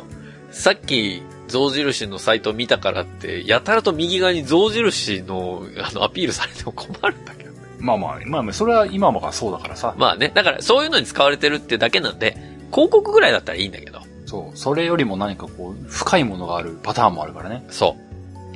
[0.51, 7.57] さっき、象印のサイト見たからって、やたらと右側に象印の、あの、アピールされても困るんだけどね。
[7.79, 9.95] まあまあ、まあまあ、それは今もがそうだからさ。
[9.97, 12.37] まあね、だからそういうのに使われてるってだけなんで、
[12.71, 13.99] 広告ぐらいだったらいいんだけど。
[14.25, 14.57] そう。
[14.57, 17.65] それよりも何かこう、深いものがあるパターンもあるからね。
[17.69, 17.95] そ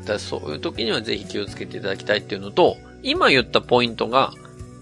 [0.02, 0.06] う。
[0.06, 4.34] だそういう時にはぜひ気をつけていただきたいっていうのと、今言ったポイントが、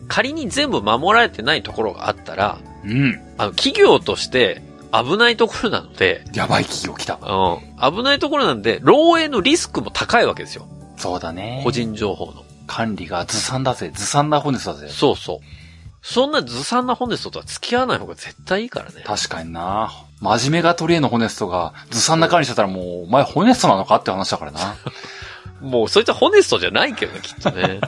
[0.07, 3.19] 仮に全部守られてないところがあったら、うん。
[3.37, 4.61] あの、企業として
[4.91, 7.19] 危ないところなので、やばい企業来た。
[7.21, 7.95] うん。
[7.95, 10.67] 危ないところなんで、漏洩のリスクも高いわけですよ。
[10.97, 11.61] そうだね。
[11.63, 12.43] 個人情報の。
[12.67, 13.91] 管理がずさんだぜ。
[13.93, 14.89] ずさんな本日だぜ。
[14.89, 15.39] そうそう。
[16.01, 19.03] そんなずさんなホネストとは付き合わない方が絶対いいからね。
[19.05, 19.91] 確かにな。
[20.21, 24.75] 真面目が取り柄のホネストが、ずさんな管理してたらもう、お前ホネストなのかって話だからな。
[25.61, 27.79] もう、そいつはホネストじゃないけどね、きっとね。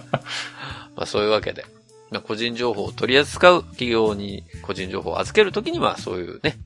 [0.96, 1.66] まあ、そういうわけで。
[2.12, 6.58] まあ、個人情報を取り扱う企業に個人情報を預けるときには、そういうね、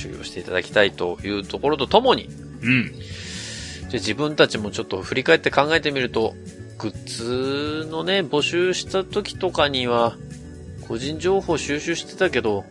[0.00, 2.28] 注意をしていただきたいというところとともに、
[2.62, 2.92] うん。
[2.92, 6.34] じゃあ自分たちもちょっと振り返って考えてみると、
[6.78, 10.16] グッズのね、募集した時とかには、
[10.88, 12.64] 個人情報収集してたけど、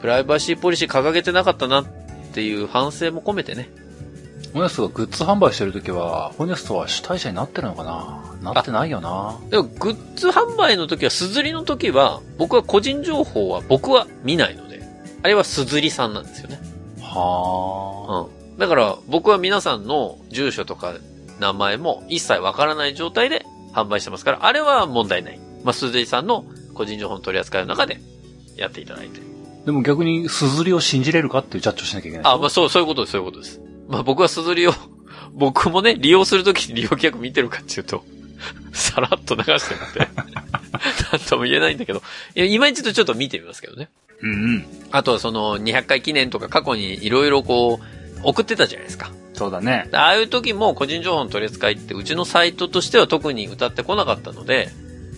[0.00, 1.86] プライバシーポリシー掲げてなかったなっ
[2.32, 3.70] ていう反省も込めてね。
[4.52, 7.84] ホネストがグッズ販売してるときは、ホネストは主体者になってるのか
[8.42, 8.52] な？
[8.52, 9.38] なってないよな。
[9.50, 14.82] でも、グッズ販売の時は、すずりの時は、僕は個人情報は僕は見ないので、
[15.22, 16.60] あれはすずりさんなんですよね。
[17.20, 18.58] はうん。
[18.58, 20.94] だから、僕は皆さんの住所とか
[21.40, 25.40] 名前も一切わからない状態で販売してますから、あれは問題ない。
[25.64, 26.44] まあ、すずりさんの
[26.74, 28.00] 個人情報の取り扱いの中で
[28.56, 29.20] やっていただいて。
[29.20, 29.66] あ。
[29.66, 32.32] でも逆に、すずりを信じれるかっていうジャッジをしなきゃいけない。
[32.32, 33.60] あ、まあ、そう、そういうことです、そういうことです。
[33.88, 34.72] まあ、僕はすずりを、
[35.32, 38.04] 僕もね、利用するときに 利用規約見てるかっていうと、
[38.72, 40.08] さらっと流してるんで、
[41.12, 42.02] なんとも言えないんだけど、
[42.34, 43.88] いや、今一度ちょっと見てみますけどね。
[44.24, 44.66] うんうん。
[44.90, 47.84] あとはその200回記念とか過去にいろいろこう、
[48.22, 49.12] 送ってたじゃないですか。
[49.34, 49.88] そうだね。
[49.92, 54.70] ああいう時も個人情報の取り扱いってうちのサイトとしては特に歌ってこなかったので、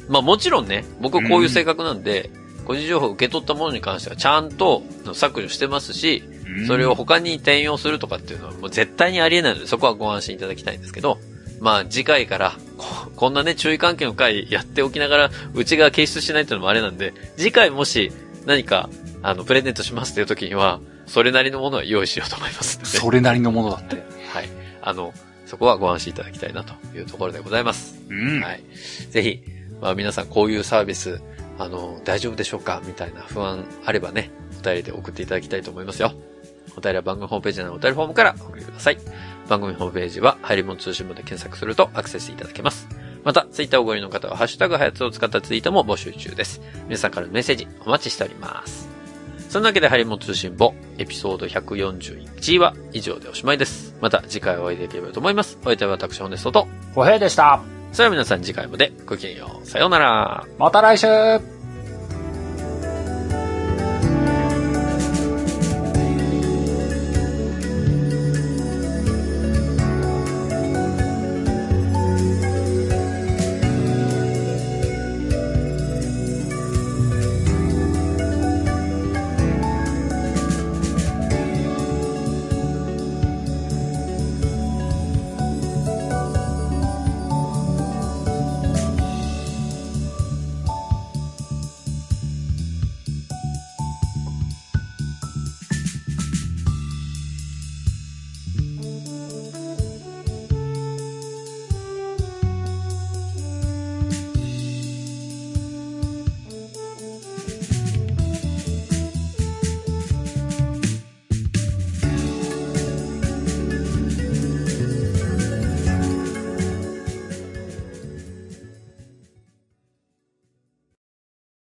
[0.09, 2.31] まあもちろんね、僕はこういう性格なんで、
[2.65, 4.83] 個人情報を受け取ったものに関してはちゃんと
[5.13, 6.25] 削除してますし、
[6.67, 11.19] それを他に転用するとかっていうのはもう絶対にありえないので、そこはご安心いただきたいんですけど、
[11.61, 18.13] まあ次回からこ、こんなね、注意喚起の回やっておきながら、うちが掲出しないっていうのもあれなんで、次回もし
[18.47, 18.89] 何か、
[19.23, 22.91] あの、プレゼントしますっていう時には、それなりのものは用意しようと思いますので。
[22.91, 23.97] それなりのものだって。
[24.33, 24.49] はい。
[24.81, 25.13] あの、
[25.47, 28.01] そこはご安心いただきたいなというところでございます。
[28.09, 28.63] うんはい。
[29.11, 29.43] ぜひ、
[29.81, 31.21] まあ皆さんこういうサービス、
[31.59, 34.31] あの、大丈夫でしょうかみたいな不安あればね、
[34.61, 36.13] お便りで送っていただきたいと思いますよ。
[36.77, 38.99] お便りは番組ホームページのお便りフォームからお送りください。
[39.49, 42.89] 番組ホームページは、ハイリモン通信簿で検索するとアクセスいただけます。
[43.27, 46.61] また、ツイッターをご利用の方は、ハッシュタグハヤツを使ったツイートも募集中です。
[46.85, 48.89] 皆さんからのメッセージお待ちしております。
[49.49, 53.97] そんなわけで、ハリモン通信簿、エピソード141は以上でおしまいです。
[54.01, 55.59] また次回お会いできればと思います。
[55.63, 57.61] お相手は私、ホネストと、小平でした。
[57.91, 59.67] それでは皆さん次回までごきげんよう。
[59.67, 60.47] さようなら。
[60.57, 61.56] また来週